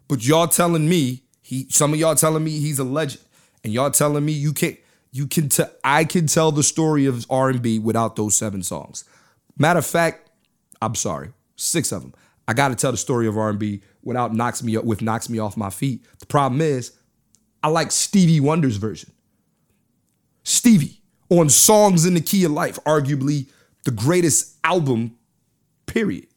But 0.08 0.26
y'all 0.26 0.48
telling 0.48 0.90
me 0.90 1.24
he 1.42 1.68
some 1.70 1.94
of 1.94 2.00
y'all 2.00 2.16
telling 2.16 2.44
me 2.44 2.60
he's 2.60 2.80
a 2.80 2.84
legend. 2.84 3.24
And 3.64 3.72
y'all 3.74 3.92
telling 3.92 4.26
me 4.26 4.32
you 4.32 4.52
can't 4.54 4.78
you 5.12 5.28
can 5.28 5.50
tell 5.50 5.70
I 5.84 6.04
can 6.04 6.28
tell 6.28 6.52
the 6.52 6.64
story 6.64 7.06
of 7.06 7.26
R&B 7.30 7.80
without 7.80 8.16
those 8.16 8.36
seven 8.36 8.64
songs. 8.64 9.06
Matter 9.58 9.80
of 9.80 9.86
fact, 9.86 10.30
I'm 10.82 10.96
sorry, 10.96 11.32
six 11.56 11.92
of 11.92 12.02
them. 12.02 12.14
I 12.48 12.54
got 12.54 12.70
to 12.70 12.76
tell 12.76 12.92
the 12.92 12.98
story 12.98 13.28
of 13.28 13.38
R&B 13.38 13.82
without 14.04 14.34
knocks 14.34 14.64
me 14.64 14.78
with 14.78 15.02
knocks 15.02 15.30
me 15.30 15.40
off 15.40 15.58
my 15.58 15.70
feet. 15.70 16.06
The 16.20 16.26
problem 16.26 16.62
is, 16.62 16.94
I 17.62 17.70
like 17.70 17.92
Stevie 17.92 18.40
Wonder's 18.40 18.78
version. 18.78 19.12
Stevie 20.44 21.02
on 21.30 21.50
Songs 21.50 22.06
in 22.06 22.14
the 22.14 22.22
Key 22.22 22.46
of 22.46 22.52
Life, 22.52 22.80
arguably 22.86 23.48
the 23.84 23.92
greatest 23.92 24.58
album, 24.64 25.17
period. 25.88 26.28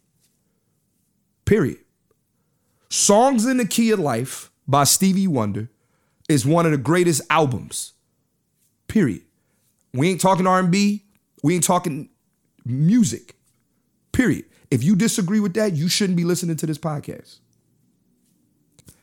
Period. 1.45 1.79
Songs 2.89 3.45
in 3.47 3.59
the 3.59 3.67
Key 3.67 3.91
of 3.91 3.99
Life 3.99 4.51
by 4.67 4.85
Stevie 4.85 5.27
Wonder 5.27 5.69
is 6.29 6.47
one 6.47 6.65
of 6.65 6.73
the 6.73 6.79
greatest 6.79 7.23
albums. 7.29 7.93
Period. 8.89 9.23
We 9.93 10.09
ain't 10.09 10.21
talking 10.21 10.47
R&B, 10.47 11.05
we 11.43 11.55
ain't 11.55 11.65
talking 11.65 12.09
music. 12.65 13.37
Period. 14.13 14.45
If 14.71 14.85
you 14.85 14.95
disagree 14.95 15.41
with 15.41 15.55
that, 15.55 15.75
you 15.75 15.89
shouldn't 15.89 16.17
be 16.17 16.25
listening 16.25 16.57
to 16.57 16.67
this 16.67 16.79
podcast. 16.79 17.39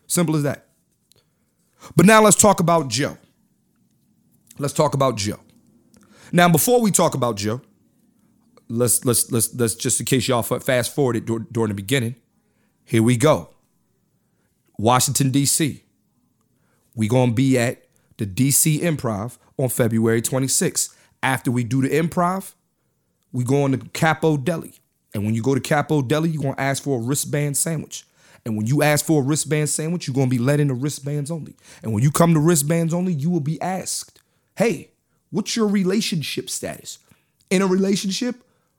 Simple 0.07 0.35
as 0.35 0.43
that. 0.43 0.67
But 1.95 2.05
now 2.05 2.21
let's 2.21 2.37
talk 2.37 2.59
about 2.59 2.87
Joe. 2.87 3.17
Let's 4.57 4.73
talk 4.73 4.93
about 4.93 5.17
Joe. 5.17 5.39
Now, 6.31 6.49
before 6.49 6.81
we 6.81 6.91
talk 6.91 7.13
about 7.13 7.35
Joe, 7.35 7.61
let's 8.69 9.05
let's 9.05 9.31
let's 9.31 9.53
let's 9.55 9.75
just 9.75 9.99
in 9.99 10.05
case 10.05 10.27
y'all 10.27 10.43
fast 10.43 10.93
forwarded 10.93 11.25
dur- 11.25 11.45
during 11.51 11.69
the 11.69 11.75
beginning. 11.75 12.15
Here 12.85 13.03
we 13.03 13.17
go. 13.17 13.49
Washington 14.77 15.31
D.C. 15.31 15.83
We 16.95 17.07
gonna 17.07 17.33
be 17.33 17.57
at 17.57 17.83
the 18.17 18.25
DC 18.25 18.79
Improv 18.79 19.37
on 19.57 19.69
February 19.69 20.21
26th. 20.21 20.93
After 21.23 21.51
we 21.51 21.63
do 21.63 21.81
the 21.81 21.89
improv, 21.89 22.53
we 23.31 23.43
go 23.43 23.63
on 23.63 23.71
to 23.71 23.77
Capo 23.89 24.37
Deli. 24.37 24.75
And 25.13 25.25
when 25.25 25.33
you 25.33 25.41
go 25.41 25.55
to 25.55 25.59
Capo 25.61 26.01
Deli, 26.01 26.29
you're 26.29 26.43
gonna 26.43 26.55
ask 26.57 26.83
for 26.83 26.99
a 26.99 27.01
wristband 27.01 27.57
sandwich. 27.57 28.05
And 28.45 28.55
when 28.55 28.65
you 28.67 28.81
ask 28.81 29.05
for 29.05 29.21
a 29.21 29.25
wristband 29.25 29.69
sandwich, 29.69 30.07
you're 30.07 30.13
gonna 30.13 30.27
be 30.27 30.37
let 30.37 30.59
in 30.59 30.67
the 30.67 30.73
wristbands 30.73 31.31
only. 31.31 31.55
And 31.83 31.91
when 31.91 32.03
you 32.03 32.11
come 32.11 32.33
to 32.33 32.39
wristbands 32.39 32.93
only, 32.93 33.13
you 33.13 33.29
will 33.29 33.41
be 33.41 33.59
asked, 33.61 34.21
hey, 34.55 34.91
what's 35.31 35.55
your 35.55 35.67
relationship 35.67 36.49
status? 36.49 36.99
In 37.49 37.61
a 37.61 37.67
relationship, 37.67 38.35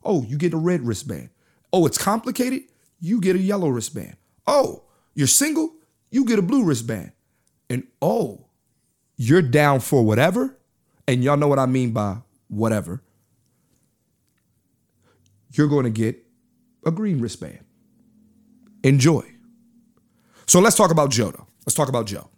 oh, 0.09 0.23
you 0.23 0.39
get 0.39 0.55
a 0.55 0.57
red 0.57 0.85
wristband. 0.85 1.29
Oh, 1.73 1.87
it's 1.87 1.99
complicated, 1.99 2.63
you 2.99 3.21
get 3.21 3.37
a 3.37 3.39
yellow 3.39 3.69
wristband. 3.69 4.17
Oh, 4.47 4.83
you're 5.15 5.27
single, 5.27 5.75
you 6.11 6.25
get 6.25 6.39
a 6.39 6.43
blue 6.43 6.65
wristband. 6.65 7.13
And 7.69 7.87
oh, 8.01 8.47
you're 9.17 9.43
down 9.43 9.81
for 9.81 10.03
whatever, 10.03 10.57
and 11.07 11.23
y'all 11.23 11.37
know 11.37 11.47
what 11.47 11.59
I 11.59 11.67
mean 11.67 11.93
by 11.93 12.17
whatever, 12.49 13.03
you're 15.53 15.69
going 15.69 15.85
to 15.85 15.91
get 15.91 16.25
a 16.87 16.91
green 16.91 17.21
wristband. 17.21 17.59
Enjoy. 18.83 19.23
So 20.47 20.61
let's 20.61 20.77
talk 20.77 20.91
about 20.91 21.11
Joe, 21.11 21.31
though. 21.31 21.47
Let's 21.67 21.75
talk 21.75 21.91
about 21.91 22.07
Joe. 22.07 22.31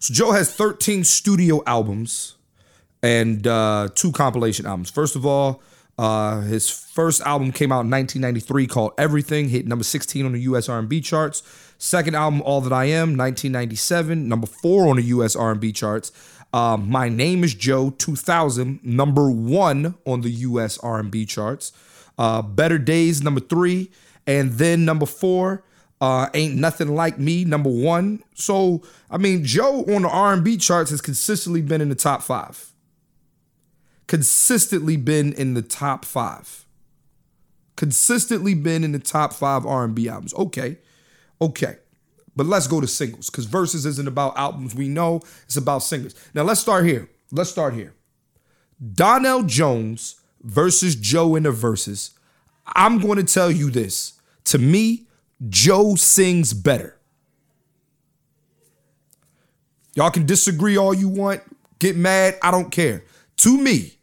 So 0.00 0.12
Joe 0.12 0.32
has 0.32 0.52
13 0.52 1.04
studio 1.04 1.62
albums 1.66 2.36
and 3.02 3.46
uh, 3.46 3.88
two 3.94 4.10
compilation 4.10 4.66
albums. 4.66 4.90
First 4.90 5.14
of 5.14 5.24
all, 5.24 5.62
uh, 5.98 6.40
his 6.40 6.68
first 6.68 7.20
album 7.22 7.52
came 7.52 7.70
out 7.70 7.84
in 7.84 7.90
1993 7.90 8.66
called 8.66 8.92
Everything, 8.98 9.48
hit 9.48 9.66
number 9.66 9.84
16 9.84 10.26
on 10.26 10.32
the 10.32 10.40
U.S. 10.40 10.68
R&B 10.68 11.00
charts. 11.00 11.42
Second 11.78 12.16
album, 12.16 12.42
All 12.42 12.60
That 12.60 12.72
I 12.72 12.86
Am, 12.86 13.16
1997, 13.16 14.28
number 14.28 14.46
four 14.46 14.88
on 14.88 14.96
the 14.96 15.02
U.S. 15.02 15.36
R&B 15.36 15.72
charts. 15.72 16.12
Um, 16.52 16.88
My 16.88 17.08
Name 17.08 17.44
Is 17.44 17.54
Joe, 17.54 17.90
2000, 17.90 18.80
number 18.84 19.30
one 19.30 19.94
on 20.04 20.20
the 20.22 20.30
U.S. 20.30 20.78
R&B 20.78 21.26
charts. 21.26 21.72
Uh, 22.16 22.42
Better 22.42 22.78
Days, 22.78 23.22
number 23.22 23.40
three, 23.40 23.90
and 24.26 24.52
then 24.52 24.84
number 24.84 25.06
four, 25.06 25.64
uh, 26.00 26.28
Ain't 26.34 26.56
Nothing 26.56 26.94
Like 26.94 27.18
Me, 27.18 27.44
number 27.44 27.70
one. 27.70 28.22
So, 28.34 28.82
I 29.10 29.18
mean, 29.18 29.44
Joe 29.44 29.84
on 29.94 30.02
the 30.02 30.08
R&B 30.08 30.56
charts 30.56 30.90
has 30.90 31.00
consistently 31.00 31.62
been 31.62 31.80
in 31.80 31.88
the 31.88 31.94
top 31.94 32.22
five. 32.22 32.72
Consistently 34.06 34.96
been 34.96 35.32
in 35.32 35.54
the 35.54 35.62
top 35.62 36.04
five. 36.04 36.66
Consistently 37.76 38.54
been 38.54 38.84
in 38.84 38.92
the 38.92 38.98
top 38.98 39.32
five 39.32 39.66
R&B 39.66 40.08
albums. 40.08 40.34
Okay, 40.34 40.78
okay. 41.40 41.76
But 42.36 42.46
let's 42.46 42.66
go 42.66 42.80
to 42.80 42.86
singles 42.86 43.30
because 43.30 43.46
verses 43.46 43.86
isn't 43.86 44.08
about 44.08 44.36
albums 44.36 44.74
we 44.74 44.88
know, 44.88 45.20
it's 45.44 45.56
about 45.56 45.78
singles. 45.78 46.14
Now 46.34 46.42
let's 46.42 46.60
start 46.60 46.84
here. 46.84 47.08
Let's 47.30 47.50
start 47.50 47.74
here. 47.74 47.94
Donnell 48.94 49.44
Jones 49.44 50.20
versus 50.42 50.94
Joe 50.94 51.36
in 51.36 51.44
the 51.44 51.50
verses. 51.50 52.10
I'm 52.66 52.98
going 52.98 53.18
to 53.18 53.24
tell 53.24 53.50
you 53.50 53.70
this. 53.70 54.14
To 54.44 54.58
me, 54.58 55.06
Joe 55.48 55.94
sings 55.94 56.52
better. 56.52 56.98
Y'all 59.94 60.10
can 60.10 60.26
disagree 60.26 60.76
all 60.76 60.92
you 60.92 61.08
want, 61.08 61.40
get 61.78 61.96
mad, 61.96 62.36
I 62.42 62.50
don't 62.50 62.70
care. 62.70 63.04
To 63.38 63.56
me, 63.56 63.93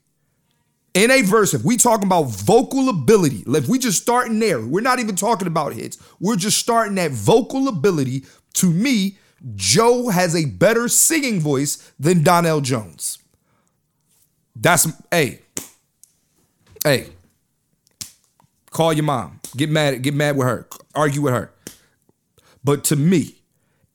in 0.94 1.10
a 1.10 1.22
verse, 1.22 1.54
if 1.54 1.64
we 1.64 1.78
talking 1.78 2.06
about 2.06 2.24
vocal 2.24 2.90
ability, 2.90 3.44
if 3.48 3.68
we 3.68 3.80
just 3.80 4.02
starting 4.02 4.40
there, 4.40 4.60
we're 4.60 4.82
not 4.82 5.00
even 5.00 5.16
talking 5.16 5.48
about 5.48 5.74
hits. 5.74 5.98
We're 6.20 6.36
just 6.36 6.58
starting 6.58 6.98
at 7.00 7.12
vocal 7.12 7.68
ability. 7.68 8.26
To 8.56 8.70
me, 8.70 9.18
Joe 9.56 10.10
has 10.10 10.36
a 10.36 10.46
better 10.46 10.88
singing 10.88 11.40
voice 11.40 11.92
than 12.00 12.24
Donnell 12.24 12.62
Jones. 12.62 13.20
That's 14.56 14.88
hey, 15.10 15.40
hey. 16.84 17.08
Call 18.70 18.94
your 18.94 19.04
mom. 19.04 19.40
Get 19.56 19.70
mad. 19.70 20.02
Get 20.02 20.14
mad 20.14 20.38
with 20.38 20.48
her. 20.48 20.68
Argue 20.94 21.22
with 21.22 21.34
her. 21.34 21.52
But 22.64 22.84
to 22.86 22.96
me, 22.96 23.36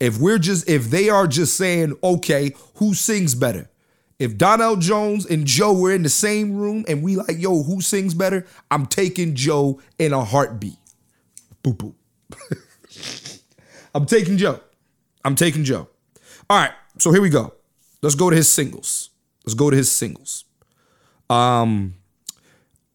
if 0.00 0.18
we're 0.18 0.38
just 0.38 0.68
if 0.68 0.90
they 0.90 1.08
are 1.08 1.26
just 1.26 1.56
saying, 1.56 1.96
okay, 2.02 2.54
who 2.74 2.94
sings 2.94 3.34
better? 3.34 3.70
If 4.18 4.38
Donnell 4.38 4.76
Jones 4.76 5.26
and 5.26 5.46
Joe 5.46 5.72
were 5.74 5.92
in 5.92 6.02
the 6.02 6.08
same 6.08 6.56
room 6.56 6.84
and 6.88 7.02
we 7.02 7.16
like, 7.16 7.38
yo, 7.38 7.62
who 7.62 7.80
sings 7.80 8.14
better? 8.14 8.46
I'm 8.70 8.86
taking 8.86 9.34
Joe 9.34 9.80
in 9.98 10.12
a 10.12 10.24
heartbeat. 10.24 10.78
Boop 11.62 11.94
boop. 12.30 13.42
I'm 13.94 14.06
taking 14.06 14.38
Joe. 14.38 14.60
I'm 15.24 15.34
taking 15.34 15.64
Joe. 15.64 15.88
All 16.48 16.58
right, 16.58 16.72
so 16.98 17.12
here 17.12 17.20
we 17.20 17.28
go. 17.28 17.52
Let's 18.02 18.14
go 18.14 18.30
to 18.30 18.36
his 18.36 18.50
singles. 18.50 19.10
Let's 19.44 19.54
go 19.54 19.70
to 19.70 19.76
his 19.76 19.90
singles. 19.90 20.44
Um, 21.28 21.94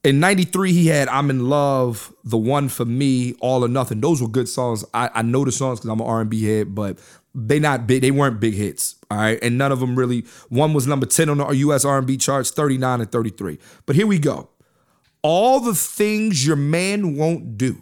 in 0.04 0.20
93 0.20 0.74
he 0.74 0.88
had 0.88 1.08
i'm 1.10 1.30
in 1.30 1.48
love 1.48 2.14
the 2.24 2.38
one 2.38 2.70
for 2.70 2.86
me 2.86 3.34
all 3.40 3.64
or 3.64 3.68
nothing. 3.68 4.02
Those 4.02 4.22
were 4.22 4.28
good 4.28 4.48
songs. 4.48 4.86
I, 4.94 5.10
I 5.14 5.22
know 5.22 5.46
the 5.46 5.52
songs 5.52 5.80
because 5.80 5.90
i'm 5.92 6.02
an 6.02 6.08
r&b 6.08 6.44
head 6.44 6.74
but 6.74 7.00
they 7.34 7.60
not 7.60 7.88
big 7.88 8.02
they 8.02 8.12
weren't 8.12 8.40
big 8.40 8.54
hits 8.54 8.96
all 9.10 9.18
right? 9.18 9.40
And 9.42 9.58
none 9.58 9.72
of 9.72 9.80
them 9.80 9.96
really 9.98 10.26
one 10.50 10.74
was 10.74 10.88
number 10.88 11.06
10 11.06 11.30
on 11.30 11.38
the 11.38 11.46
us 11.46 11.86
r&b 11.86 12.18
charts 12.18 12.52
39 12.52 13.02
and 13.02 13.12
33 13.12 13.58
but 13.86 13.96
here 13.96 14.08
we 14.08 14.20
go. 14.20 14.50
All 15.24 15.60
the 15.60 15.76
things 15.76 16.46
your 16.48 16.56
man 16.56 17.16
won't 17.16 17.56
do. 17.56 17.80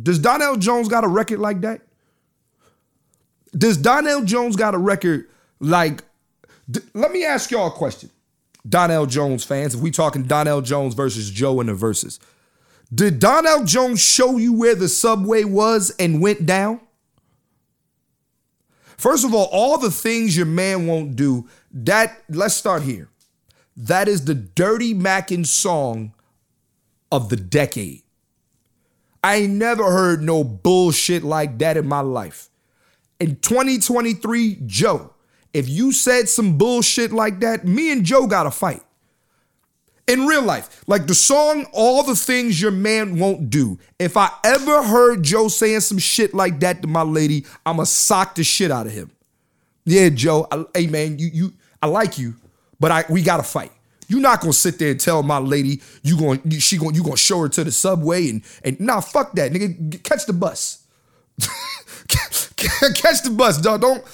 Does 0.00 0.18
donnell 0.18 0.56
jones 0.56 0.88
got 0.88 1.02
a 1.02 1.08
record 1.08 1.38
like 1.38 1.62
that? 1.62 1.80
Does 3.52 3.78
donnell 3.78 4.22
jones 4.22 4.54
got 4.54 4.74
a 4.74 4.78
record 4.78 5.28
like 5.60 6.04
d- 6.70 6.80
let 6.92 7.10
me 7.10 7.24
ask 7.24 7.50
y'all 7.50 7.68
a 7.68 7.70
question 7.70 8.10
Donnell 8.68 9.06
Jones 9.06 9.44
fans, 9.44 9.74
if 9.74 9.80
we 9.80 9.90
talking 9.90 10.24
Donnell 10.24 10.60
Jones 10.60 10.94
versus 10.94 11.30
Joe 11.30 11.60
in 11.60 11.66
the 11.68 11.74
verses, 11.74 12.20
did 12.92 13.18
Donnell 13.18 13.64
Jones 13.64 14.00
show 14.00 14.36
you 14.36 14.52
where 14.52 14.74
the 14.74 14.88
subway 14.88 15.44
was 15.44 15.90
and 15.98 16.20
went 16.20 16.46
down? 16.46 16.80
First 18.96 19.24
of 19.24 19.32
all, 19.32 19.48
all 19.52 19.78
the 19.78 19.90
things 19.90 20.36
your 20.36 20.46
man 20.46 20.86
won't 20.86 21.14
do, 21.14 21.48
that 21.70 22.22
let's 22.28 22.54
start 22.54 22.82
here. 22.82 23.08
That 23.76 24.08
is 24.08 24.24
the 24.24 24.34
Dirty 24.34 24.92
Mackin 24.92 25.44
song 25.44 26.14
of 27.12 27.28
the 27.28 27.36
decade. 27.36 28.02
I 29.22 29.36
ain't 29.36 29.54
never 29.54 29.84
heard 29.84 30.22
no 30.22 30.42
bullshit 30.42 31.22
like 31.22 31.58
that 31.58 31.76
in 31.76 31.86
my 31.86 32.00
life. 32.00 32.50
In 33.20 33.36
2023, 33.36 34.62
Joe, 34.66 35.12
if 35.52 35.68
you 35.68 35.92
said 35.92 36.28
some 36.28 36.58
bullshit 36.58 37.12
like 37.12 37.40
that, 37.40 37.66
me 37.66 37.90
and 37.92 38.04
Joe 38.04 38.26
got 38.26 38.44
to 38.44 38.50
fight. 38.50 38.82
In 40.06 40.26
real 40.26 40.42
life, 40.42 40.82
like 40.86 41.06
the 41.06 41.14
song 41.14 41.66
All 41.72 42.02
the 42.02 42.16
Things 42.16 42.60
Your 42.60 42.70
Man 42.70 43.18
Won't 43.18 43.50
Do. 43.50 43.78
If 43.98 44.16
I 44.16 44.30
ever 44.42 44.82
heard 44.82 45.22
Joe 45.22 45.48
saying 45.48 45.80
some 45.80 45.98
shit 45.98 46.32
like 46.32 46.60
that 46.60 46.80
to 46.80 46.88
my 46.88 47.02
lady, 47.02 47.44
I'ma 47.66 47.84
sock 47.84 48.34
the 48.34 48.42
shit 48.42 48.70
out 48.70 48.86
of 48.86 48.92
him. 48.92 49.10
Yeah, 49.84 50.08
Joe, 50.08 50.46
I, 50.50 50.64
hey 50.74 50.86
man, 50.86 51.18
you 51.18 51.28
you 51.30 51.52
I 51.82 51.88
like 51.88 52.18
you, 52.18 52.36
but 52.80 52.90
I 52.90 53.04
we 53.10 53.22
gotta 53.22 53.42
fight. 53.42 53.70
You're 54.06 54.20
not 54.20 54.40
gonna 54.40 54.54
sit 54.54 54.78
there 54.78 54.92
and 54.92 55.00
tell 55.00 55.22
my 55.22 55.38
lady 55.38 55.82
you 56.02 56.18
going 56.18 56.58
she 56.58 56.78
going 56.78 56.94
you 56.94 57.02
gonna 57.02 57.18
show 57.18 57.40
her 57.40 57.48
to 57.50 57.64
the 57.64 57.70
subway 57.70 58.30
and 58.30 58.42
and 58.64 58.80
nah 58.80 59.00
fuck 59.00 59.34
that 59.34 59.52
nigga 59.52 60.02
catch 60.02 60.24
the 60.24 60.32
bus, 60.32 60.84
catch 62.08 63.22
the 63.22 63.30
bus 63.30 63.58
dog 63.58 63.82
don't 63.82 64.04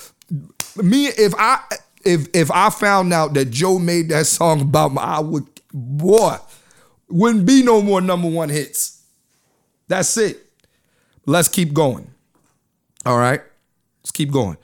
me 0.83 1.07
if 1.07 1.35
I 1.39 1.61
if 2.05 2.29
if 2.35 2.51
I 2.51 2.71
found 2.71 3.13
out 3.13 3.35
that 3.35 3.47
Joe 3.47 3.79
made 3.79 4.09
that 4.11 4.27
song 4.27 4.61
about 4.61 4.93
my 4.93 5.03
I 5.03 5.21
would 5.21 5.49
boy 5.73 6.37
wouldn't 7.09 7.47
be 7.47 7.63
no 7.63 7.83
more 7.83 8.01
number 8.01 8.29
one 8.29 8.49
hits. 8.49 9.03
That's 9.89 10.17
it. 10.17 10.45
Let's 11.27 11.49
keep 11.49 11.73
going. 11.73 12.11
All 13.07 13.19
right. 13.19 13.41
Let's 14.03 14.11
keep 14.11 14.31
going. 14.31 14.57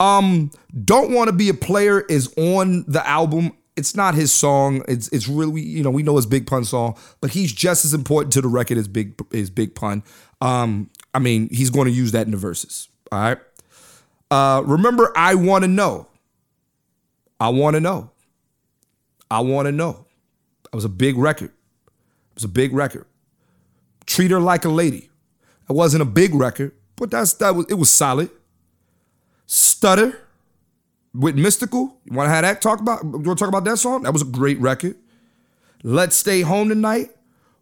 Um, 0.00 0.50
Don't 0.84 1.12
Want 1.12 1.28
to 1.28 1.32
Be 1.32 1.48
a 1.48 1.54
Player 1.54 2.00
is 2.00 2.32
on 2.36 2.84
the 2.88 3.06
album. 3.06 3.52
It's 3.76 3.94
not 3.94 4.14
his 4.14 4.32
song. 4.32 4.82
It's 4.88 5.08
it's 5.08 5.28
really, 5.28 5.62
you 5.62 5.82
know, 5.82 5.90
we 5.90 6.02
know 6.02 6.16
his 6.16 6.26
Big 6.26 6.46
Pun 6.46 6.64
song, 6.64 6.96
but 7.20 7.30
he's 7.30 7.52
just 7.52 7.84
as 7.84 7.94
important 7.94 8.32
to 8.34 8.40
the 8.40 8.48
record 8.48 8.76
as 8.78 8.88
Big 8.88 9.18
as 9.32 9.48
Big 9.48 9.74
Pun. 9.74 10.02
Um, 10.40 10.90
I 11.14 11.20
mean, 11.20 11.48
he's 11.50 11.70
going 11.70 11.86
to 11.86 11.92
use 11.92 12.12
that 12.12 12.26
in 12.26 12.32
the 12.32 12.36
verses. 12.36 12.88
All 13.10 13.20
right. 13.20 13.38
Uh, 14.32 14.62
remember, 14.62 15.12
I 15.14 15.34
want 15.34 15.62
to 15.62 15.68
know. 15.68 16.06
I 17.38 17.50
want 17.50 17.74
to 17.74 17.80
know. 17.80 18.10
I 19.30 19.40
want 19.40 19.66
to 19.66 19.72
know. 19.72 20.06
That 20.62 20.74
was 20.74 20.86
a 20.86 20.88
big 20.88 21.18
record. 21.18 21.50
It 21.50 22.36
was 22.36 22.44
a 22.44 22.48
big 22.48 22.72
record. 22.72 23.04
Treat 24.06 24.30
her 24.30 24.40
like 24.40 24.64
a 24.64 24.70
lady. 24.70 25.10
It 25.68 25.74
wasn't 25.74 26.00
a 26.00 26.06
big 26.06 26.34
record, 26.34 26.72
but 26.96 27.10
that's 27.10 27.34
that 27.34 27.54
was 27.54 27.66
it 27.68 27.74
was 27.74 27.90
solid. 27.90 28.30
Stutter 29.44 30.18
with 31.12 31.36
Mystikal. 31.36 31.92
You 32.06 32.16
want 32.16 32.28
to 32.28 32.30
have 32.30 32.42
that 32.42 32.62
talk 32.62 32.80
about? 32.80 33.04
You 33.04 33.10
want 33.10 33.38
to 33.38 33.44
talk 33.44 33.48
about 33.48 33.64
that 33.64 33.76
song? 33.76 34.04
That 34.04 34.14
was 34.14 34.22
a 34.22 34.26
great 34.26 34.58
record. 34.60 34.96
Let's 35.82 36.16
stay 36.16 36.40
home 36.40 36.70
tonight. 36.70 37.10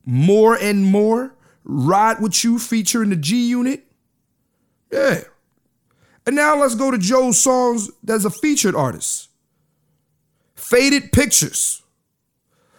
More 0.07 0.57
and 0.57 0.85
more. 0.85 1.35
Ride 1.65 2.21
with 2.21 2.45
you 2.45 2.61
featuring 2.61 3.11
the 3.11 3.17
G 3.17 3.49
Unit. 3.49 3.85
Yeah. 4.93 5.23
And 6.31 6.37
now 6.37 6.61
let's 6.61 6.77
go 6.77 6.93
to 6.93 6.97
Joe's 6.97 7.43
songs 7.43 7.90
that's 8.05 8.25
a 8.25 8.31
featured 8.31 8.77
artist. 8.77 9.31
Faded 10.55 11.11
Pictures. 11.11 11.83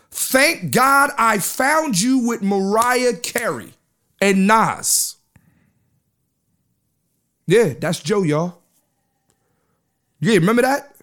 Thank 0.09 0.71
God 0.71 1.09
I 1.17 1.39
found 1.39 1.99
you 1.99 2.19
with 2.19 2.41
Mariah 2.41 3.17
Carey 3.17 3.73
and 4.21 4.47
Nas. 4.47 5.17
Yeah, 7.45 7.73
that's 7.77 7.99
Joe, 7.99 8.23
y'all. 8.23 8.59
Yeah, 10.21 10.35
remember 10.35 10.61
that? 10.61 10.95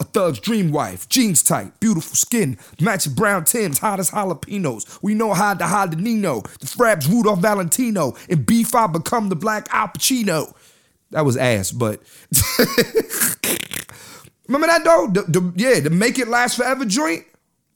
A 0.00 0.04
thug's 0.04 0.40
dream 0.40 0.72
wife, 0.72 1.08
jeans 1.08 1.40
tight, 1.40 1.78
beautiful 1.78 2.16
skin, 2.16 2.58
matching 2.80 3.14
brown 3.14 3.44
Tims, 3.44 3.78
hot 3.78 4.00
as 4.00 4.10
jalapenos. 4.10 4.98
We 5.02 5.14
know 5.14 5.32
how 5.34 5.54
to 5.54 5.66
hide 5.66 5.92
the 5.92 5.96
Nino, 5.98 6.40
the 6.40 6.66
Fraps 6.66 7.08
Rudolph 7.08 7.38
Valentino, 7.38 8.16
and 8.28 8.44
B5 8.44 8.92
become 8.92 9.28
the 9.28 9.36
black 9.36 9.68
Al 9.72 9.86
Pacino. 9.86 10.52
That 11.14 11.24
was 11.24 11.36
ass, 11.36 11.70
but 11.70 12.02
remember 14.48 14.66
that 14.66 14.82
though? 14.82 15.06
The, 15.12 15.22
the- 15.22 15.52
yeah, 15.54 15.78
the 15.78 15.90
Make 15.90 16.18
It 16.18 16.26
Last 16.26 16.56
Forever 16.56 16.84
joint. 16.84 17.24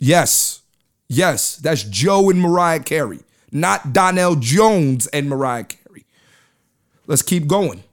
Yes, 0.00 0.62
yes, 1.08 1.54
that's 1.56 1.84
Joe 1.84 2.30
and 2.30 2.40
Mariah 2.40 2.80
Carey, 2.80 3.20
not 3.52 3.92
Donnell 3.92 4.34
Jones 4.34 5.06
and 5.08 5.28
Mariah 5.28 5.64
Carey. 5.64 6.04
Let's 7.06 7.22
keep 7.22 7.46
going. 7.46 7.84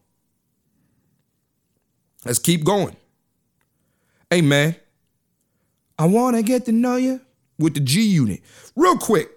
Let's 2.25 2.39
keep 2.39 2.63
going. 2.63 2.95
Hey 4.31 4.41
man, 4.41 4.75
I 5.99 6.07
want 6.07 6.37
to 6.37 6.41
get 6.41 6.65
to 6.65 6.71
know 6.71 6.95
you 6.95 7.21
with 7.59 7.75
the 7.75 7.81
G 7.81 8.01
Unit. 8.01 8.41
Real 8.75 8.97
quick, 8.97 9.29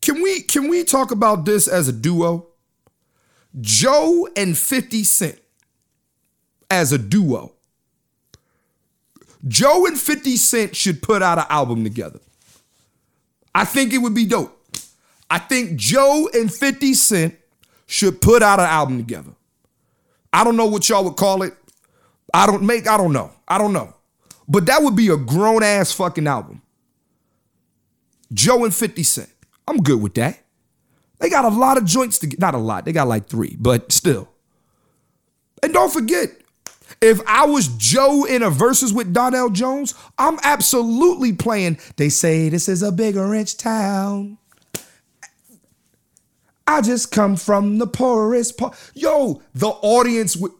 can 0.00 0.22
we 0.22 0.40
can 0.40 0.68
we 0.68 0.84
talk 0.84 1.10
about 1.10 1.44
this 1.44 1.68
as 1.68 1.86
a 1.86 1.92
duo? 1.92 2.46
Joe 3.60 4.28
and 4.36 4.56
50 4.56 5.04
Cent 5.04 5.38
as 6.70 6.92
a 6.92 6.98
duo. 6.98 7.52
Joe 9.46 9.86
and 9.86 9.98
50 9.98 10.36
Cent 10.36 10.76
should 10.76 11.02
put 11.02 11.22
out 11.22 11.38
an 11.38 11.44
album 11.48 11.84
together. 11.84 12.20
I 13.54 13.64
think 13.64 13.92
it 13.92 13.98
would 13.98 14.14
be 14.14 14.26
dope. 14.26 14.58
I 15.30 15.38
think 15.38 15.76
Joe 15.76 16.28
and 16.32 16.52
50 16.52 16.94
Cent 16.94 17.36
should 17.86 18.20
put 18.20 18.42
out 18.42 18.58
an 18.58 18.66
album 18.66 18.98
together. 18.98 19.32
I 20.32 20.42
don't 20.42 20.56
know 20.56 20.66
what 20.66 20.88
y'all 20.88 21.04
would 21.04 21.16
call 21.16 21.42
it. 21.42 21.54
I 22.32 22.46
don't 22.46 22.62
make, 22.62 22.88
I 22.88 22.96
don't 22.96 23.12
know. 23.12 23.30
I 23.46 23.58
don't 23.58 23.72
know. 23.72 23.94
But 24.48 24.66
that 24.66 24.82
would 24.82 24.96
be 24.96 25.08
a 25.08 25.16
grown 25.16 25.62
ass 25.62 25.92
fucking 25.92 26.26
album. 26.26 26.62
Joe 28.32 28.64
and 28.64 28.74
50 28.74 29.02
Cent. 29.02 29.30
I'm 29.68 29.78
good 29.78 30.02
with 30.02 30.14
that. 30.14 30.43
They 31.24 31.30
got 31.30 31.46
a 31.46 31.56
lot 31.56 31.78
of 31.78 31.86
joints 31.86 32.18
to 32.18 32.26
get, 32.26 32.38
not 32.38 32.54
a 32.54 32.58
lot, 32.58 32.84
they 32.84 32.92
got 32.92 33.08
like 33.08 33.28
three, 33.28 33.56
but 33.58 33.90
still. 33.90 34.28
And 35.62 35.72
don't 35.72 35.90
forget, 35.90 36.28
if 37.00 37.18
I 37.26 37.46
was 37.46 37.68
Joe 37.78 38.24
in 38.24 38.42
a 38.42 38.50
verses 38.50 38.92
with 38.92 39.14
Donnell 39.14 39.48
Jones, 39.48 39.94
I'm 40.18 40.38
absolutely 40.42 41.32
playing. 41.32 41.78
They 41.96 42.10
say 42.10 42.50
this 42.50 42.68
is 42.68 42.82
a 42.82 42.92
big 42.92 43.16
rich 43.16 43.56
town. 43.56 44.36
I 46.66 46.82
just 46.82 47.10
come 47.10 47.36
from 47.36 47.78
the 47.78 47.86
poorest 47.86 48.58
part. 48.58 48.76
Yo, 48.92 49.40
the 49.54 49.68
audience 49.68 50.36
would. 50.36 50.52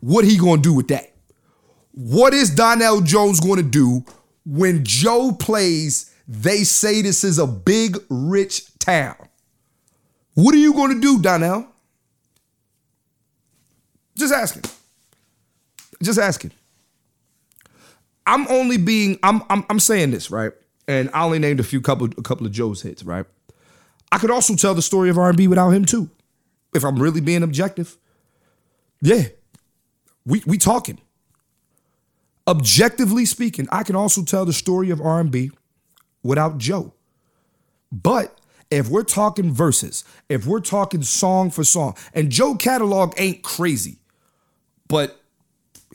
What 0.00 0.26
he 0.26 0.36
gonna 0.36 0.60
do 0.60 0.74
with 0.74 0.88
that? 0.88 1.14
What 1.92 2.34
is 2.34 2.50
Donnell 2.50 3.00
Jones 3.00 3.40
gonna 3.40 3.62
do 3.62 4.04
when 4.44 4.84
Joe 4.84 5.32
plays? 5.32 6.10
They 6.32 6.64
say 6.64 7.02
this 7.02 7.24
is 7.24 7.38
a 7.38 7.46
big 7.46 7.98
rich 8.08 8.78
town. 8.78 9.16
What 10.32 10.54
are 10.54 10.58
you 10.58 10.72
gonna 10.72 10.98
do, 10.98 11.20
Donnell? 11.20 11.66
Just 14.16 14.32
asking. 14.32 14.62
Just 16.02 16.18
asking. 16.18 16.52
I'm 18.26 18.48
only 18.48 18.78
being 18.78 19.18
I'm 19.22 19.42
I'm 19.50 19.66
I'm 19.68 19.78
saying 19.78 20.12
this, 20.12 20.30
right? 20.30 20.52
And 20.88 21.10
I 21.12 21.22
only 21.24 21.38
named 21.38 21.60
a 21.60 21.62
few 21.62 21.82
couple 21.82 22.06
a 22.16 22.22
couple 22.22 22.46
of 22.46 22.52
Joe's 22.52 22.80
hits, 22.80 23.04
right? 23.04 23.26
I 24.10 24.16
could 24.16 24.30
also 24.30 24.56
tell 24.56 24.74
the 24.74 24.80
story 24.80 25.10
of 25.10 25.18
R&B 25.18 25.48
without 25.48 25.70
him 25.70 25.84
too. 25.84 26.08
If 26.74 26.82
I'm 26.82 26.96
really 26.96 27.20
being 27.20 27.42
objective. 27.42 27.98
Yeah. 29.02 29.24
We 30.24 30.42
we 30.46 30.56
talking. 30.56 30.98
Objectively 32.48 33.26
speaking, 33.26 33.68
I 33.70 33.82
can 33.82 33.96
also 33.96 34.24
tell 34.24 34.46
the 34.46 34.54
story 34.54 34.88
of 34.88 34.98
R&B 34.98 35.50
without 36.22 36.58
Joe. 36.58 36.92
But 37.90 38.38
if 38.70 38.88
we're 38.88 39.02
talking 39.02 39.52
verses, 39.52 40.04
if 40.28 40.46
we're 40.46 40.60
talking 40.60 41.02
song 41.02 41.50
for 41.50 41.64
song, 41.64 41.96
and 42.14 42.30
Joe 42.30 42.54
catalog 42.54 43.14
ain't 43.18 43.42
crazy, 43.42 43.98
but 44.88 45.20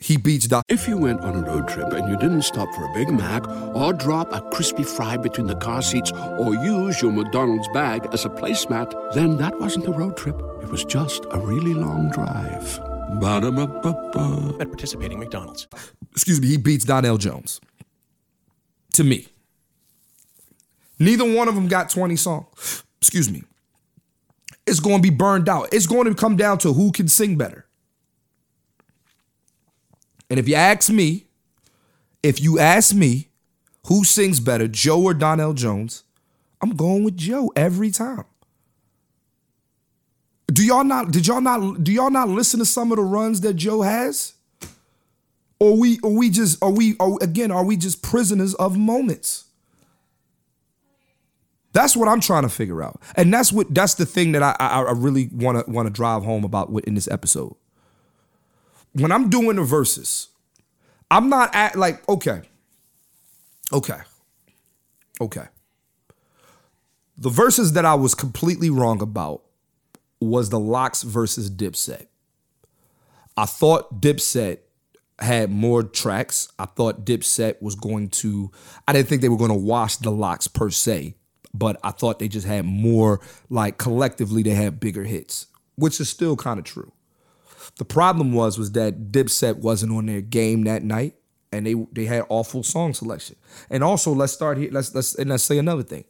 he 0.00 0.16
beats 0.16 0.46
Doc. 0.46 0.64
If 0.68 0.86
you 0.86 0.96
went 0.96 1.20
on 1.22 1.34
a 1.34 1.42
road 1.42 1.66
trip 1.66 1.92
and 1.92 2.08
you 2.08 2.16
didn't 2.16 2.42
stop 2.42 2.72
for 2.74 2.84
a 2.84 2.94
Big 2.94 3.10
Mac 3.10 3.48
or 3.74 3.92
drop 3.92 4.32
a 4.32 4.40
crispy 4.52 4.84
fry 4.84 5.16
between 5.16 5.48
the 5.48 5.56
car 5.56 5.82
seats 5.82 6.12
or 6.12 6.54
use 6.54 7.02
your 7.02 7.10
McDonald's 7.10 7.68
bag 7.74 8.08
as 8.12 8.24
a 8.24 8.28
placemat, 8.28 9.12
then 9.14 9.36
that 9.38 9.58
wasn't 9.58 9.86
a 9.88 9.90
road 9.90 10.16
trip. 10.16 10.40
It 10.62 10.68
was 10.70 10.84
just 10.84 11.26
a 11.32 11.40
really 11.40 11.74
long 11.74 12.10
drive. 12.10 12.78
Ba-da-ba-ba-ba. 13.20 14.56
At 14.60 14.68
participating 14.68 15.18
McDonald's. 15.18 15.66
excuse 16.12 16.40
me, 16.40 16.46
he 16.46 16.58
beats 16.58 16.84
Donnell 16.84 17.18
Jones. 17.18 17.60
To 18.92 19.04
me. 19.04 19.26
Neither 20.98 21.32
one 21.32 21.48
of 21.48 21.54
them 21.54 21.68
got 21.68 21.90
20 21.90 22.16
songs. 22.16 22.82
Excuse 23.00 23.30
me. 23.30 23.44
It's 24.66 24.80
going 24.80 24.96
to 24.96 25.02
be 25.02 25.14
burned 25.14 25.48
out. 25.48 25.68
It's 25.72 25.86
going 25.86 26.06
to 26.06 26.14
come 26.14 26.36
down 26.36 26.58
to 26.58 26.72
who 26.72 26.92
can 26.92 27.08
sing 27.08 27.36
better. 27.36 27.66
And 30.28 30.38
if 30.38 30.48
you 30.48 30.56
ask 30.56 30.90
me, 30.90 31.26
if 32.22 32.40
you 32.40 32.58
ask 32.58 32.94
me 32.94 33.28
who 33.86 34.04
sings 34.04 34.40
better, 34.40 34.68
Joe 34.68 35.02
or 35.02 35.14
Donnell 35.14 35.54
Jones, 35.54 36.04
I'm 36.60 36.70
going 36.70 37.04
with 37.04 37.16
Joe 37.16 37.50
every 37.56 37.90
time. 37.90 38.24
Do 40.52 40.64
y'all 40.64 40.84
not 40.84 41.10
did 41.12 41.26
y'all 41.26 41.40
not 41.40 41.84
do 41.84 41.92
y'all 41.92 42.10
not 42.10 42.28
listen 42.28 42.58
to 42.58 42.64
some 42.66 42.90
of 42.90 42.96
the 42.96 43.04
runs 43.04 43.42
that 43.42 43.54
Joe 43.54 43.82
has? 43.82 44.34
Or 45.60 45.76
we 45.76 45.98
or 46.00 46.14
we 46.14 46.30
just 46.30 46.62
are 46.62 46.70
we 46.70 46.96
are, 46.98 47.12
again 47.20 47.50
are 47.50 47.64
we 47.64 47.76
just 47.76 48.02
prisoners 48.02 48.54
of 48.54 48.76
moments? 48.76 49.44
That's 51.72 51.96
what 51.96 52.08
I'm 52.08 52.20
trying 52.20 52.42
to 52.42 52.48
figure 52.48 52.82
out, 52.82 53.00
and 53.14 53.32
that's 53.32 53.52
what 53.52 53.72
that's 53.74 53.94
the 53.94 54.06
thing 54.06 54.32
that 54.32 54.42
I 54.42 54.56
I, 54.58 54.82
I 54.82 54.92
really 54.92 55.28
want 55.32 55.64
to 55.64 55.70
want 55.70 55.86
to 55.86 55.92
drive 55.92 56.24
home 56.24 56.44
about 56.44 56.70
in 56.84 56.94
this 56.94 57.08
episode. 57.08 57.54
When 58.94 59.12
I'm 59.12 59.28
doing 59.28 59.56
the 59.56 59.62
verses, 59.62 60.28
I'm 61.10 61.28
not 61.28 61.54
at 61.54 61.76
like 61.76 62.08
okay, 62.08 62.42
okay, 63.72 63.98
okay. 65.20 65.46
The 67.18 67.30
verses 67.30 67.72
that 67.72 67.84
I 67.84 67.94
was 67.94 68.14
completely 68.14 68.70
wrong 68.70 69.02
about 69.02 69.42
was 70.20 70.50
the 70.50 70.58
LOX 70.58 71.02
versus 71.02 71.50
Dipset. 71.50 72.06
I 73.36 73.44
thought 73.46 74.00
Dipset 74.00 74.58
had 75.18 75.50
more 75.50 75.82
tracks. 75.82 76.48
I 76.58 76.66
thought 76.66 77.04
Dipset 77.04 77.60
was 77.60 77.74
going 77.74 78.08
to, 78.10 78.50
I 78.86 78.92
didn't 78.92 79.08
think 79.08 79.22
they 79.22 79.28
were 79.28 79.36
going 79.36 79.50
to 79.50 79.56
wash 79.56 79.96
the 79.96 80.10
LOX 80.10 80.48
per 80.48 80.70
se, 80.70 81.14
but 81.54 81.78
I 81.82 81.90
thought 81.90 82.18
they 82.18 82.28
just 82.28 82.46
had 82.46 82.64
more, 82.64 83.20
like 83.48 83.78
collectively, 83.78 84.42
they 84.42 84.50
had 84.50 84.80
bigger 84.80 85.04
hits, 85.04 85.46
which 85.76 86.00
is 86.00 86.08
still 86.08 86.36
kind 86.36 86.58
of 86.58 86.64
true. 86.64 86.92
The 87.78 87.84
problem 87.84 88.32
was 88.32 88.58
was 88.58 88.72
that 88.72 89.12
Dipset 89.12 89.58
wasn't 89.58 89.92
on 89.92 90.06
their 90.06 90.20
game 90.20 90.64
that 90.64 90.82
night, 90.82 91.14
and 91.52 91.66
they 91.66 91.74
they 91.92 92.06
had 92.06 92.24
awful 92.28 92.62
song 92.62 92.94
selection. 92.94 93.36
And 93.70 93.84
also, 93.84 94.12
let's 94.12 94.32
start 94.32 94.58
here. 94.58 94.70
Let's 94.72 94.94
let's 94.94 95.14
and 95.14 95.30
let's 95.30 95.44
say 95.44 95.58
another 95.58 95.82
thing. 95.82 96.04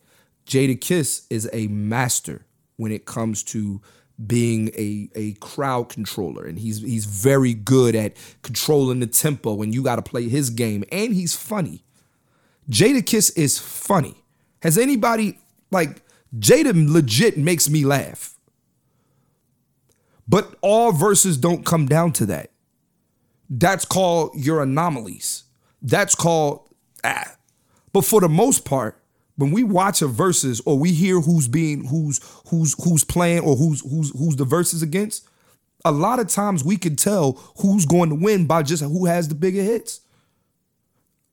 Jadakiss 0.46 1.26
is 1.30 1.48
a 1.52 1.66
master 1.68 2.46
when 2.76 2.90
it 2.90 3.04
comes 3.04 3.42
to 3.44 3.82
being 4.26 4.68
a 4.68 5.10
a 5.14 5.32
crowd 5.34 5.88
controller, 5.90 6.44
and 6.44 6.58
he's 6.58 6.80
he's 6.80 7.04
very 7.04 7.54
good 7.54 7.94
at 7.94 8.16
controlling 8.42 9.00
the 9.00 9.06
tempo. 9.06 9.62
And 9.62 9.74
you 9.74 9.82
got 9.82 9.96
to 9.96 10.02
play 10.02 10.28
his 10.28 10.50
game, 10.50 10.84
and 10.90 11.14
he's 11.14 11.36
funny. 11.36 11.84
Jadakiss 12.70 13.36
is 13.36 13.58
funny. 13.58 14.14
Has 14.62 14.76
anybody 14.78 15.38
like 15.70 16.02
Jada 16.36 16.72
legit 16.90 17.38
makes 17.38 17.68
me 17.68 17.84
laugh? 17.84 18.34
But 20.28 20.54
all 20.60 20.92
verses 20.92 21.38
don't 21.38 21.64
come 21.64 21.86
down 21.86 22.12
to 22.14 22.26
that. 22.26 22.50
That's 23.48 23.84
called 23.84 24.32
your 24.34 24.62
anomalies. 24.62 25.44
That's 25.80 26.14
called 26.14 26.68
ah. 27.02 27.34
But 27.92 28.04
for 28.04 28.20
the 28.20 28.28
most 28.28 28.64
part, 28.64 29.00
when 29.36 29.52
we 29.52 29.62
watch 29.62 30.02
a 30.02 30.06
verses 30.08 30.60
or 30.66 30.78
we 30.78 30.92
hear 30.92 31.20
who's 31.20 31.48
being 31.48 31.86
who's 31.86 32.20
who's 32.48 32.74
who's 32.84 33.04
playing 33.04 33.40
or 33.40 33.56
who's 33.56 33.80
who's 33.80 34.10
who's 34.10 34.36
the 34.36 34.44
verses 34.44 34.82
against, 34.82 35.26
a 35.84 35.92
lot 35.92 36.18
of 36.18 36.28
times 36.28 36.64
we 36.64 36.76
can 36.76 36.96
tell 36.96 37.32
who's 37.60 37.86
going 37.86 38.10
to 38.10 38.14
win 38.14 38.46
by 38.46 38.62
just 38.62 38.82
who 38.82 39.06
has 39.06 39.28
the 39.28 39.34
bigger 39.34 39.62
hits. 39.62 40.00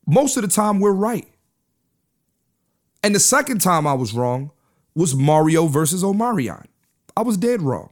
Most 0.05 0.37
of 0.37 0.43
the 0.43 0.49
time 0.49 0.79
we're 0.79 0.91
right. 0.91 1.27
And 3.05 3.13
the 3.13 3.19
second 3.19 3.59
time 3.59 3.85
I 3.85 3.93
was 3.93 4.13
wrong 4.13 4.49
was 4.95 5.13
Mario 5.13 5.67
versus 5.67 6.03
Omarion. 6.03 6.65
I 7.15 7.21
was 7.21 7.37
dead 7.37 7.61
wrong. 7.61 7.91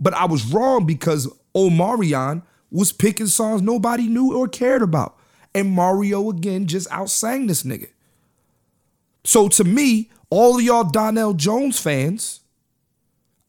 But 0.00 0.14
I 0.14 0.24
was 0.24 0.52
wrong 0.52 0.84
because 0.84 1.32
Omarion 1.54 2.42
was 2.68 2.90
picking 2.90 3.28
songs 3.28 3.62
nobody 3.62 4.08
knew 4.08 4.36
or 4.36 4.48
cared 4.48 4.82
about. 4.82 5.16
And 5.54 5.70
Mario 5.70 6.28
again 6.28 6.66
just 6.66 6.90
outsang 6.90 7.46
this 7.46 7.62
nigga. 7.62 7.86
So 9.22 9.46
to 9.46 9.62
me, 9.62 10.10
all 10.28 10.56
of 10.56 10.62
y'all 10.62 10.82
Donnell 10.82 11.34
Jones 11.34 11.78
fans, 11.78 12.40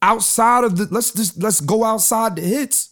outside 0.03 0.63
of 0.63 0.77
the 0.77 0.87
let's 0.91 1.11
just 1.11 1.41
let's 1.41 1.59
go 1.59 1.83
outside 1.83 2.35
the 2.35 2.43
hits, 2.43 2.91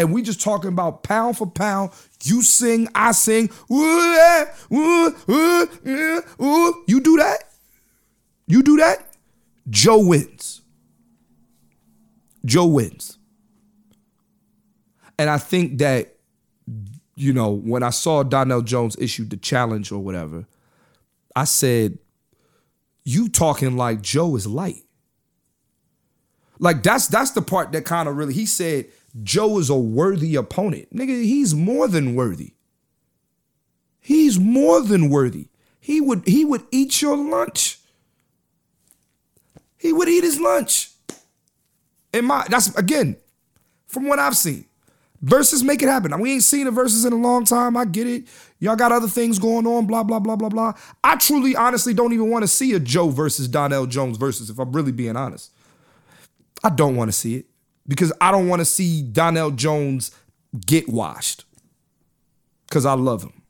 and 0.00 0.12
we 0.12 0.22
just 0.22 0.40
talking 0.40 0.68
about 0.68 1.02
pound 1.02 1.36
for 1.36 1.46
pound. 1.46 1.90
You 2.24 2.42
sing, 2.42 2.88
I 2.94 3.12
sing. 3.12 3.50
Ooh, 3.70 4.14
yeah, 4.14 4.54
ooh, 4.72 5.14
ooh, 5.28 5.68
yeah, 5.84 6.20
ooh. 6.42 6.84
You 6.86 7.00
do 7.00 7.18
that. 7.18 7.44
You 8.46 8.62
do 8.62 8.78
that. 8.78 9.14
Joe 9.68 9.98
wins. 9.98 10.62
Joe 12.44 12.66
wins. 12.66 13.18
And 15.18 15.28
I 15.28 15.36
think 15.36 15.78
that, 15.78 16.16
you 17.14 17.34
know, 17.34 17.50
when 17.50 17.82
I 17.82 17.90
saw 17.90 18.22
Donnell 18.22 18.62
Jones 18.62 18.96
issued 18.98 19.28
the 19.28 19.36
challenge 19.36 19.92
or 19.92 19.98
whatever, 19.98 20.46
I 21.36 21.44
said, 21.44 21.98
you 23.04 23.28
talking 23.28 23.76
like 23.76 24.00
Joe 24.00 24.34
is 24.36 24.46
light. 24.46 24.82
Like 26.58 26.82
that's 26.82 27.06
that's 27.06 27.32
the 27.32 27.42
part 27.42 27.72
that 27.72 27.84
kind 27.84 28.08
of 28.08 28.16
really 28.16 28.34
he 28.34 28.44
said 28.46 28.86
Joe 29.22 29.58
is 29.58 29.70
a 29.70 29.76
worthy 29.76 30.36
opponent. 30.36 30.94
Nigga, 30.94 31.22
he's 31.24 31.54
more 31.54 31.88
than 31.88 32.14
worthy. 32.14 32.54
He's 34.00 34.38
more 34.38 34.80
than 34.82 35.10
worthy. 35.10 35.48
He 35.80 36.00
would 36.00 36.26
he 36.26 36.44
would 36.44 36.62
eat 36.70 37.02
your 37.02 37.16
lunch. 37.16 37.78
he 39.78 39.92
would 39.92 40.08
eat 40.08 40.22
his 40.22 40.38
lunch. 40.38 40.90
And 42.12 42.26
my 42.26 42.46
that's 42.48 42.74
again, 42.76 43.16
from 43.86 44.08
what 44.08 44.18
I've 44.18 44.36
seen. 44.36 44.66
Verses 45.22 45.62
make 45.62 45.82
it 45.82 45.88
happen. 45.88 46.12
Now, 46.12 46.16
we 46.16 46.32
ain't 46.32 46.42
seen 46.42 46.64
the 46.64 46.70
verses 46.70 47.04
in 47.04 47.12
a 47.12 47.16
long 47.16 47.44
time. 47.44 47.76
I 47.76 47.84
get 47.84 48.06
it. 48.06 48.24
Y'all 48.58 48.74
got 48.74 48.90
other 48.90 49.06
things 49.06 49.38
going 49.38 49.66
on, 49.66 49.86
blah, 49.86 50.02
blah, 50.02 50.18
blah, 50.18 50.34
blah, 50.34 50.48
blah. 50.48 50.72
I 51.04 51.16
truly, 51.16 51.54
honestly 51.54 51.92
don't 51.92 52.14
even 52.14 52.30
want 52.30 52.42
to 52.42 52.48
see 52.48 52.72
a 52.72 52.80
Joe 52.80 53.10
versus 53.10 53.46
Donnell 53.46 53.84
Jones 53.84 54.16
versus, 54.16 54.48
if 54.48 54.58
I'm 54.58 54.72
really 54.72 54.92
being 54.92 55.16
honest. 55.16 55.52
I 56.64 56.70
don't 56.70 56.96
want 56.96 57.10
to 57.10 57.12
see 57.12 57.36
it 57.36 57.49
because 57.90 58.12
I 58.20 58.30
don't 58.30 58.46
want 58.46 58.60
to 58.60 58.64
see 58.64 59.02
Donnell 59.02 59.50
Jones 59.50 60.12
get 60.64 60.88
washed 60.88 61.44
because 62.68 62.86
I 62.86 62.92
love 62.92 63.24
him. 63.24 63.42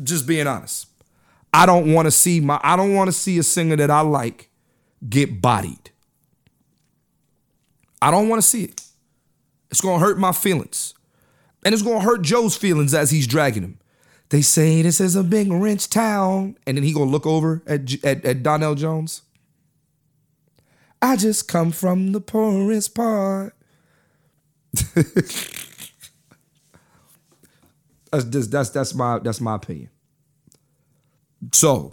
Just 0.00 0.28
being 0.28 0.46
honest. 0.46 0.86
I 1.52 1.66
don't 1.66 1.92
want 1.92 2.06
to 2.06 2.12
see 2.12 2.38
my 2.38 2.60
I 2.62 2.76
don't 2.76 2.94
want 2.94 3.08
to 3.08 3.12
see 3.12 3.36
a 3.36 3.42
singer 3.42 3.74
that 3.74 3.90
I 3.90 4.02
like 4.02 4.48
get 5.06 5.42
bodied. 5.42 5.90
I 8.00 8.12
don't 8.12 8.28
want 8.28 8.40
to 8.40 8.48
see 8.48 8.62
it. 8.62 8.80
It's 9.72 9.80
going 9.80 9.98
to 9.98 10.06
hurt 10.06 10.20
my 10.20 10.30
feelings. 10.30 10.94
And 11.64 11.74
it's 11.74 11.82
going 11.82 11.98
to 11.98 12.04
hurt 12.04 12.22
Joe's 12.22 12.56
feelings 12.56 12.94
as 12.94 13.10
he's 13.10 13.26
dragging 13.26 13.64
him. 13.64 13.80
They 14.28 14.40
say 14.40 14.82
this 14.82 15.00
is 15.00 15.16
a 15.16 15.24
big 15.24 15.50
rich 15.50 15.90
town. 15.90 16.56
And 16.64 16.76
then 16.76 16.84
he 16.84 16.92
going 16.92 17.08
to 17.08 17.12
look 17.12 17.26
over 17.26 17.60
at, 17.66 17.92
at, 18.04 18.24
at 18.24 18.44
Donnell 18.44 18.76
Jones. 18.76 19.22
I 21.00 21.16
just 21.16 21.48
come 21.48 21.70
from 21.70 22.12
the 22.12 22.20
poorest 22.20 22.94
part. 22.94 23.54
that's 24.94 25.84
just, 28.24 28.50
that's 28.50 28.70
that's 28.70 28.94
my 28.94 29.18
that's 29.18 29.40
my 29.40 29.54
opinion. 29.54 29.90
So 31.52 31.92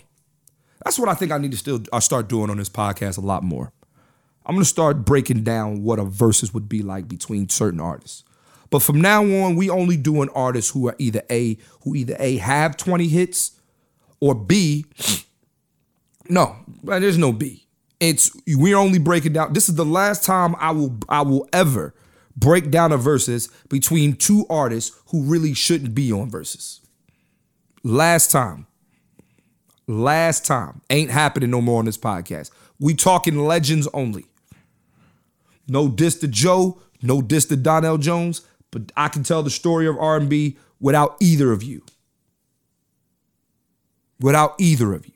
that's 0.84 0.98
what 0.98 1.10
I 1.10 1.14
think 1.14 1.32
I 1.32 1.38
need 1.38 1.52
to 1.52 1.58
still 1.58 1.82
I 1.94 2.00
start 2.00 2.28
doing 2.28 2.50
on 2.50 2.58
this 2.58 2.70
podcast 2.70 3.18
a 3.18 3.22
lot 3.22 3.44
more. 3.44 3.72
I'm 4.46 4.56
gonna 4.56 4.66
start 4.66 5.06
breaking 5.06 5.44
down 5.44 5.84
what 5.84 6.00
a 6.00 6.06
verses 6.06 6.54
would 6.54 6.70
be 6.70 6.82
like 6.82 7.08
between 7.08 7.50
certain 7.50 7.80
artists. 7.80 8.24
But 8.70 8.82
from 8.82 9.00
now 9.00 9.24
on, 9.24 9.56
we 9.56 9.70
only 9.70 9.98
doing 9.98 10.30
artists 10.34 10.72
who 10.72 10.88
are 10.88 10.96
either 10.98 11.22
A, 11.30 11.58
who 11.82 11.96
either 11.96 12.16
A 12.20 12.38
have 12.38 12.76
20 12.76 13.08
hits, 13.08 13.52
or 14.20 14.34
B, 14.34 14.86
no, 16.30 16.56
there's 16.84 17.18
no 17.18 17.32
B. 17.32 17.65
It's 18.00 18.32
we're 18.48 18.78
only 18.78 19.00
breaking 19.00 19.34
down. 19.34 19.54
This 19.54 19.70
is 19.70 19.76
the 19.76 19.86
last 19.86 20.24
time 20.24 20.56
I 20.60 20.72
will 20.72 20.98
I 21.08 21.22
will 21.22 21.48
ever 21.54 21.94
break 22.36 22.70
down 22.70 22.92
a 22.92 22.98
verses 22.98 23.48
between 23.70 24.16
two 24.16 24.46
artists 24.50 24.98
who 25.08 25.24
really 25.24 25.54
shouldn't 25.54 25.96
be 25.96 26.12
on 26.12 26.30
verses. 26.30 26.82
Last 27.84 28.32
time. 28.32 28.68
Last 29.88 30.46
time. 30.46 30.82
Ain't 30.90 31.12
happening 31.12 31.52
no 31.52 31.62
more 31.62 31.80
on 31.80 31.86
this 31.86 31.98
podcast. 31.98 32.52
We 32.80 32.94
talking 32.96 33.38
legends 33.46 33.88
only. 33.94 34.26
No 35.68 35.88
diss 35.88 36.18
to 36.20 36.28
Joe, 36.28 36.82
no 37.02 37.22
diss 37.22 37.46
to 37.46 37.56
Donnell 37.56 37.98
Jones, 37.98 38.42
but 38.72 38.92
I 38.98 39.08
can 39.08 39.24
tell 39.24 39.42
the 39.44 39.50
story 39.50 39.88
of 39.88 39.98
R&B 39.98 40.58
without 40.80 41.16
either 41.20 41.52
of 41.52 41.64
you. 41.64 41.84
Without 44.20 44.56
either 44.60 44.94
of 44.94 45.06
you. 45.06 45.15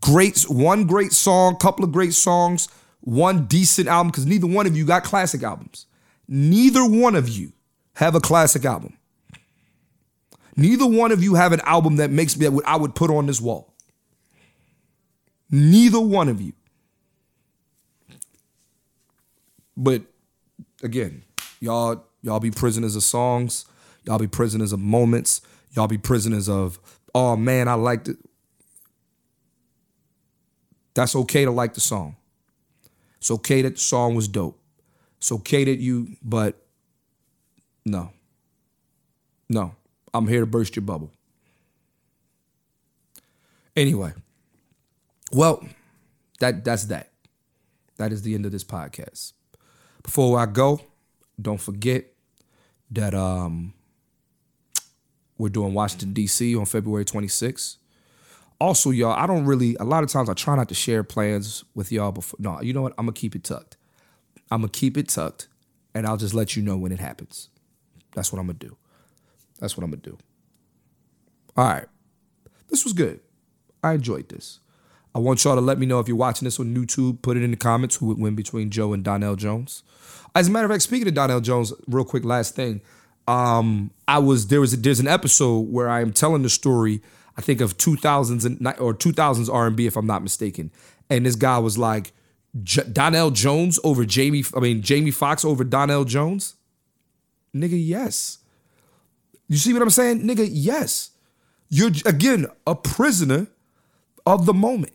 Great, 0.00 0.42
one 0.42 0.84
great 0.84 1.12
song, 1.12 1.56
couple 1.56 1.84
of 1.84 1.92
great 1.92 2.14
songs, 2.14 2.68
one 3.00 3.46
decent 3.46 3.88
album, 3.88 4.10
because 4.10 4.26
neither 4.26 4.46
one 4.46 4.66
of 4.66 4.76
you 4.76 4.84
got 4.84 5.04
classic 5.04 5.42
albums. 5.42 5.86
Neither 6.26 6.84
one 6.84 7.14
of 7.14 7.28
you 7.28 7.52
have 7.94 8.14
a 8.14 8.20
classic 8.20 8.64
album. 8.64 8.96
Neither 10.56 10.86
one 10.86 11.12
of 11.12 11.22
you 11.22 11.34
have 11.34 11.52
an 11.52 11.60
album 11.64 11.96
that 11.96 12.10
makes 12.10 12.36
me 12.36 12.46
that 12.48 12.62
I 12.66 12.76
would 12.76 12.94
put 12.94 13.10
on 13.10 13.26
this 13.26 13.40
wall. 13.40 13.74
Neither 15.50 16.00
one 16.00 16.28
of 16.28 16.40
you. 16.40 16.52
But 19.76 20.02
again, 20.82 21.24
y'all 21.60 22.04
y'all 22.22 22.40
be 22.40 22.50
prisoners 22.50 22.94
of 22.96 23.02
songs. 23.02 23.64
Y'all 24.04 24.18
be 24.18 24.26
prisoners 24.26 24.72
of 24.72 24.80
moments. 24.80 25.40
Y'all 25.72 25.88
be 25.88 25.98
prisoners 25.98 26.48
of 26.48 26.78
oh 27.14 27.36
man, 27.36 27.68
I 27.68 27.74
liked 27.74 28.08
it. 28.08 28.18
That's 30.94 31.14
okay 31.14 31.44
to 31.44 31.50
like 31.50 31.74
the 31.74 31.80
song. 31.80 32.16
It's 33.18 33.30
okay 33.30 33.62
that 33.62 33.74
the 33.74 33.80
song 33.80 34.14
was 34.14 34.28
dope. 34.28 34.58
It's 35.18 35.30
okay 35.30 35.64
that 35.64 35.78
you, 35.78 36.16
but 36.22 36.56
no. 37.84 38.10
No. 39.48 39.74
I'm 40.12 40.26
here 40.26 40.40
to 40.40 40.46
burst 40.46 40.76
your 40.76 40.82
bubble. 40.82 41.10
Anyway, 43.76 44.12
well, 45.32 45.64
that 46.40 46.64
that's 46.64 46.84
that. 46.86 47.10
That 47.96 48.12
is 48.12 48.22
the 48.22 48.34
end 48.34 48.46
of 48.46 48.52
this 48.52 48.64
podcast. 48.64 49.32
Before 50.02 50.38
I 50.38 50.46
go, 50.46 50.80
don't 51.40 51.60
forget 51.60 52.06
that 52.90 53.14
um 53.14 53.74
we're 55.38 55.48
doing 55.48 55.72
Washington 55.72 56.12
D.C. 56.12 56.56
on 56.56 56.66
February 56.66 57.04
26th. 57.04 57.76
Also, 58.60 58.90
y'all, 58.90 59.12
I 59.12 59.26
don't 59.26 59.46
really. 59.46 59.76
A 59.80 59.84
lot 59.84 60.02
of 60.02 60.10
times, 60.10 60.28
I 60.28 60.34
try 60.34 60.54
not 60.54 60.68
to 60.68 60.74
share 60.74 61.02
plans 61.02 61.64
with 61.74 61.90
y'all 61.90 62.12
before. 62.12 62.36
No, 62.40 62.60
you 62.60 62.72
know 62.72 62.82
what? 62.82 62.92
I'm 62.98 63.06
gonna 63.06 63.12
keep 63.12 63.34
it 63.34 63.42
tucked. 63.42 63.76
I'm 64.50 64.60
gonna 64.60 64.68
keep 64.68 64.98
it 64.98 65.08
tucked, 65.08 65.48
and 65.94 66.06
I'll 66.06 66.18
just 66.18 66.34
let 66.34 66.56
you 66.56 66.62
know 66.62 66.76
when 66.76 66.92
it 66.92 67.00
happens. 67.00 67.48
That's 68.14 68.32
what 68.32 68.38
I'm 68.38 68.46
gonna 68.46 68.58
do. 68.58 68.76
That's 69.58 69.76
what 69.76 69.84
I'm 69.84 69.90
gonna 69.90 70.02
do. 70.02 70.18
All 71.56 71.64
right, 71.64 71.86
this 72.68 72.84
was 72.84 72.92
good. 72.92 73.20
I 73.82 73.94
enjoyed 73.94 74.28
this. 74.28 74.60
I 75.14 75.18
want 75.18 75.42
y'all 75.42 75.54
to 75.54 75.60
let 75.60 75.78
me 75.78 75.86
know 75.86 75.98
if 75.98 76.06
you're 76.06 76.16
watching 76.16 76.44
this 76.44 76.60
on 76.60 76.74
YouTube. 76.74 77.22
Put 77.22 77.36
it 77.36 77.42
in 77.42 77.50
the 77.50 77.56
comments 77.56 77.96
who 77.96 78.06
would 78.06 78.18
win 78.18 78.34
between 78.34 78.70
Joe 78.70 78.92
and 78.92 79.02
Donnell 79.02 79.36
Jones. 79.36 79.82
As 80.34 80.48
a 80.48 80.50
matter 80.50 80.66
of 80.66 80.70
fact, 80.70 80.82
speaking 80.82 81.08
of 81.08 81.14
Donnell 81.14 81.40
Jones, 81.40 81.72
real 81.88 82.04
quick, 82.04 82.24
last 82.24 82.54
thing. 82.54 82.80
Um, 83.26 83.90
I 84.08 84.18
was 84.18 84.48
there 84.48 84.60
was 84.60 84.74
a, 84.74 84.76
there's 84.76 85.00
an 85.00 85.08
episode 85.08 85.70
where 85.70 85.88
I 85.88 86.00
am 86.00 86.12
telling 86.12 86.42
the 86.42 86.50
story. 86.50 87.00
I 87.40 87.42
think 87.42 87.62
of 87.62 87.78
2000s 87.78 88.44
and 88.44 88.66
or 88.78 88.92
2000s 88.92 89.50
R&B, 89.50 89.86
if 89.86 89.96
I'm 89.96 90.06
not 90.06 90.22
mistaken. 90.22 90.70
And 91.08 91.24
this 91.24 91.36
guy 91.36 91.58
was 91.58 91.78
like, 91.78 92.12
J- 92.62 92.84
Donnell 92.92 93.30
Jones 93.30 93.80
over 93.82 94.04
Jamie. 94.04 94.44
I 94.54 94.60
mean 94.60 94.82
Jamie 94.82 95.10
Foxx 95.10 95.42
over 95.42 95.64
Donnell 95.64 96.04
Jones. 96.04 96.56
Nigga, 97.56 97.82
yes. 97.82 98.40
You 99.48 99.56
see 99.56 99.72
what 99.72 99.80
I'm 99.80 99.88
saying, 99.88 100.20
nigga? 100.20 100.46
Yes. 100.52 101.12
You're 101.70 101.92
again 102.04 102.46
a 102.66 102.74
prisoner 102.74 103.46
of 104.26 104.44
the 104.44 104.52
moment. 104.52 104.92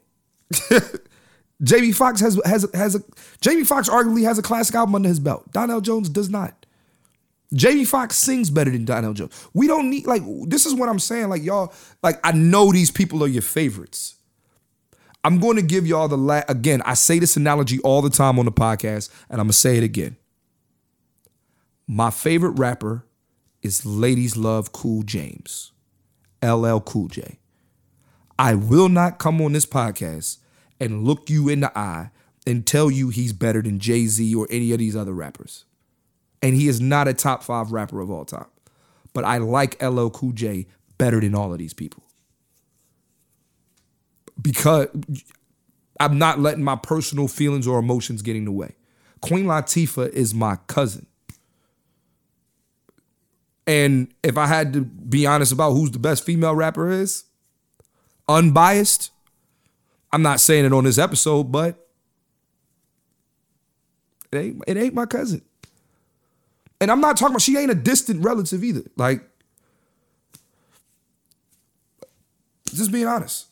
Jamie 1.64 1.94
Foxx 1.94 2.22
has 2.22 2.40
has 2.46 2.68
has 2.76 2.94
a 2.94 3.00
Jamie 3.42 3.64
Foxx 3.64 3.90
arguably 3.90 4.22
has 4.22 4.38
a 4.38 4.44
classic 4.44 4.76
album 4.76 4.94
under 4.94 5.10
his 5.10 5.20
belt. 5.20 5.52
Donnell 5.52 5.82
Jones 5.82 6.10
does 6.10 6.30
not. 6.30 6.65
Jamie 7.54 7.86
Foxx 7.86 8.16
sings 8.18 8.50
better 8.50 8.72
than 8.72 8.86
Donnell 8.86 9.14
Jones. 9.14 9.32
We 9.54 9.68
don't 9.68 9.90
need 9.90 10.08
like 10.08 10.24
this 10.48 10.66
is 10.66 10.74
what 10.74 10.90
I'm 10.90 11.00
saying. 11.00 11.30
Like 11.30 11.44
y'all, 11.44 11.74
like 12.04 12.20
I 12.24 12.32
know 12.32 12.72
these 12.72 12.92
people 12.92 13.24
are 13.24 13.28
your 13.28 13.42
favorites. 13.42 14.16
I'm 15.24 15.40
going 15.40 15.56
to 15.56 15.64
give 15.64 15.88
y'all 15.88 16.08
the 16.08 16.18
la- 16.18 16.44
again. 16.48 16.84
I 16.86 16.94
say 16.94 17.18
this 17.18 17.36
analogy 17.36 17.80
all 17.80 18.02
the 18.04 18.12
time 18.12 18.38
on 18.38 18.46
the 18.46 18.52
podcast, 18.52 19.10
and 19.30 19.40
I'm 19.42 19.46
gonna 19.48 19.54
say 19.54 19.78
it 19.78 19.84
again. 19.84 20.18
My 21.88 22.10
favorite 22.10 22.58
rapper 22.60 23.06
is 23.62 23.86
Ladies 23.86 24.36
Love 24.36 24.72
Cool 24.72 25.04
James, 25.04 25.72
LL 26.44 26.80
Cool 26.80 27.08
J. 27.08 27.40
I 28.38 28.56
will 28.56 28.90
not 28.90 29.18
come 29.18 29.42
on 29.42 29.54
this 29.54 29.66
podcast 29.66 30.38
and 30.80 31.04
look 31.04 31.30
you 31.30 31.48
in 31.48 31.62
the 31.62 31.78
eye 31.78 32.12
and 32.46 32.66
tell 32.66 32.92
you 32.92 33.10
he's 33.10 33.34
better 33.34 33.62
than 33.62 33.80
Jay 33.80 34.08
Z 34.08 34.36
or 34.36 34.48
any 34.50 34.72
of 34.72 34.80
these 34.80 34.96
other 34.96 35.14
rappers. 35.14 35.66
And 36.46 36.54
he 36.54 36.68
is 36.68 36.80
not 36.80 37.08
a 37.08 37.14
top 37.16 37.42
five 37.42 37.72
rapper 37.72 38.00
of 38.02 38.12
all 38.12 38.24
time. 38.24 38.46
But 39.14 39.26
I 39.26 39.40
like 39.40 39.82
LL 39.82 40.10
Cool 40.10 40.32
J 40.32 40.68
better 41.00 41.20
than 41.20 41.34
all 41.34 41.52
of 41.52 41.58
these 41.58 41.74
people. 41.74 42.04
Because 44.40 44.90
I'm 46.00 46.20
not 46.20 46.40
letting 46.40 46.64
my 46.64 46.76
personal 46.76 47.28
feelings 47.28 47.66
or 47.66 47.80
emotions 47.80 48.22
get 48.22 48.36
in 48.36 48.46
the 48.46 48.52
way. 48.52 48.76
Queen 49.22 49.46
Latifah 49.46 50.10
is 50.10 50.36
my 50.36 50.58
cousin. 50.68 51.08
And 53.66 54.14
if 54.22 54.38
I 54.38 54.46
had 54.46 54.74
to 54.74 54.82
be 54.82 55.26
honest 55.26 55.52
about 55.52 55.72
who's 55.72 55.90
the 55.90 55.98
best 55.98 56.24
female 56.24 56.54
rapper 56.54 56.92
is, 56.92 57.24
unbiased, 58.30 59.10
I'm 60.14 60.22
not 60.22 60.40
saying 60.40 60.66
it 60.66 60.74
on 60.74 60.84
this 60.84 61.00
episode, 61.00 61.52
but 61.52 61.88
it 64.32 64.38
ain't, 64.38 64.64
it 64.68 64.78
ain't 64.78 64.94
my 64.94 65.08
cousin. 65.08 65.42
And 66.82 66.92
I'm 66.92 67.02
not 67.02 67.18
talking 67.18 67.34
about 67.34 67.42
she 67.42 67.58
ain't 67.58 67.72
a 67.72 67.76
distant 67.76 68.24
relative 68.24 68.64
either. 68.64 68.84
Like, 68.98 69.24
just 72.74 72.92
being 72.92 73.08
honest. 73.08 73.48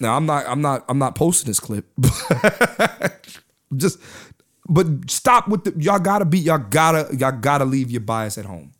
Now 0.00 0.16
I'm 0.16 0.26
not 0.26 0.46
I'm 0.46 0.60
not 0.60 0.84
I'm 0.88 0.98
not 0.98 1.14
posting 1.14 1.48
this 1.48 1.60
clip. 1.60 1.86
just 3.76 3.98
but 4.68 4.86
stop 5.10 5.48
with 5.48 5.64
the 5.64 5.74
y'all 5.82 5.98
gotta 5.98 6.24
be 6.24 6.38
y'all 6.38 6.58
gotta 6.58 7.14
y'all 7.16 7.32
gotta 7.32 7.64
leave 7.64 7.90
your 7.90 8.00
bias 8.00 8.38
at 8.38 8.44
home. 8.44 8.72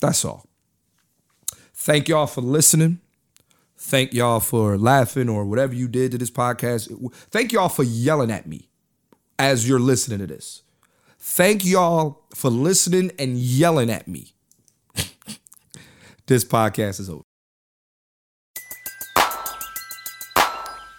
That's 0.00 0.24
all. 0.24 0.46
Thank 1.74 2.08
y'all 2.08 2.26
for 2.26 2.40
listening. 2.40 3.00
Thank 3.76 4.12
y'all 4.12 4.40
for 4.40 4.76
laughing 4.76 5.28
or 5.28 5.44
whatever 5.44 5.74
you 5.74 5.88
did 5.88 6.12
to 6.12 6.18
this 6.18 6.30
podcast. 6.30 6.92
Thank 7.30 7.52
y'all 7.52 7.70
for 7.70 7.82
yelling 7.82 8.30
at 8.30 8.46
me 8.46 8.68
as 9.38 9.66
you're 9.66 9.80
listening 9.80 10.18
to 10.18 10.26
this. 10.26 10.62
Thank 11.18 11.64
y'all 11.64 12.19
for 12.34 12.50
listening 12.50 13.10
and 13.18 13.36
yelling 13.36 13.90
at 13.90 14.08
me. 14.08 14.32
this 16.26 16.44
podcast 16.44 17.00
is 17.00 17.10
over. 17.10 17.22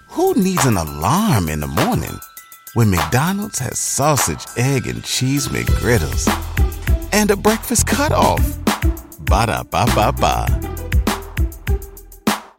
Who 0.09 0.33
needs 0.35 0.65
an 0.65 0.77
alarm 0.77 1.47
in 1.47 1.61
the 1.61 1.67
morning 1.67 2.19
when 2.73 2.89
McDonald's 2.89 3.59
has 3.59 3.79
sausage, 3.79 4.45
egg, 4.57 4.85
and 4.87 5.03
cheese 5.03 5.47
McGriddles 5.47 6.27
and 7.13 7.31
a 7.31 7.35
breakfast 7.35 7.87
cutoff? 7.87 8.57
Ba 9.25 9.45
da 9.47 9.63
ba 9.63 9.85
ba 9.95 10.11
ba. 10.11 10.80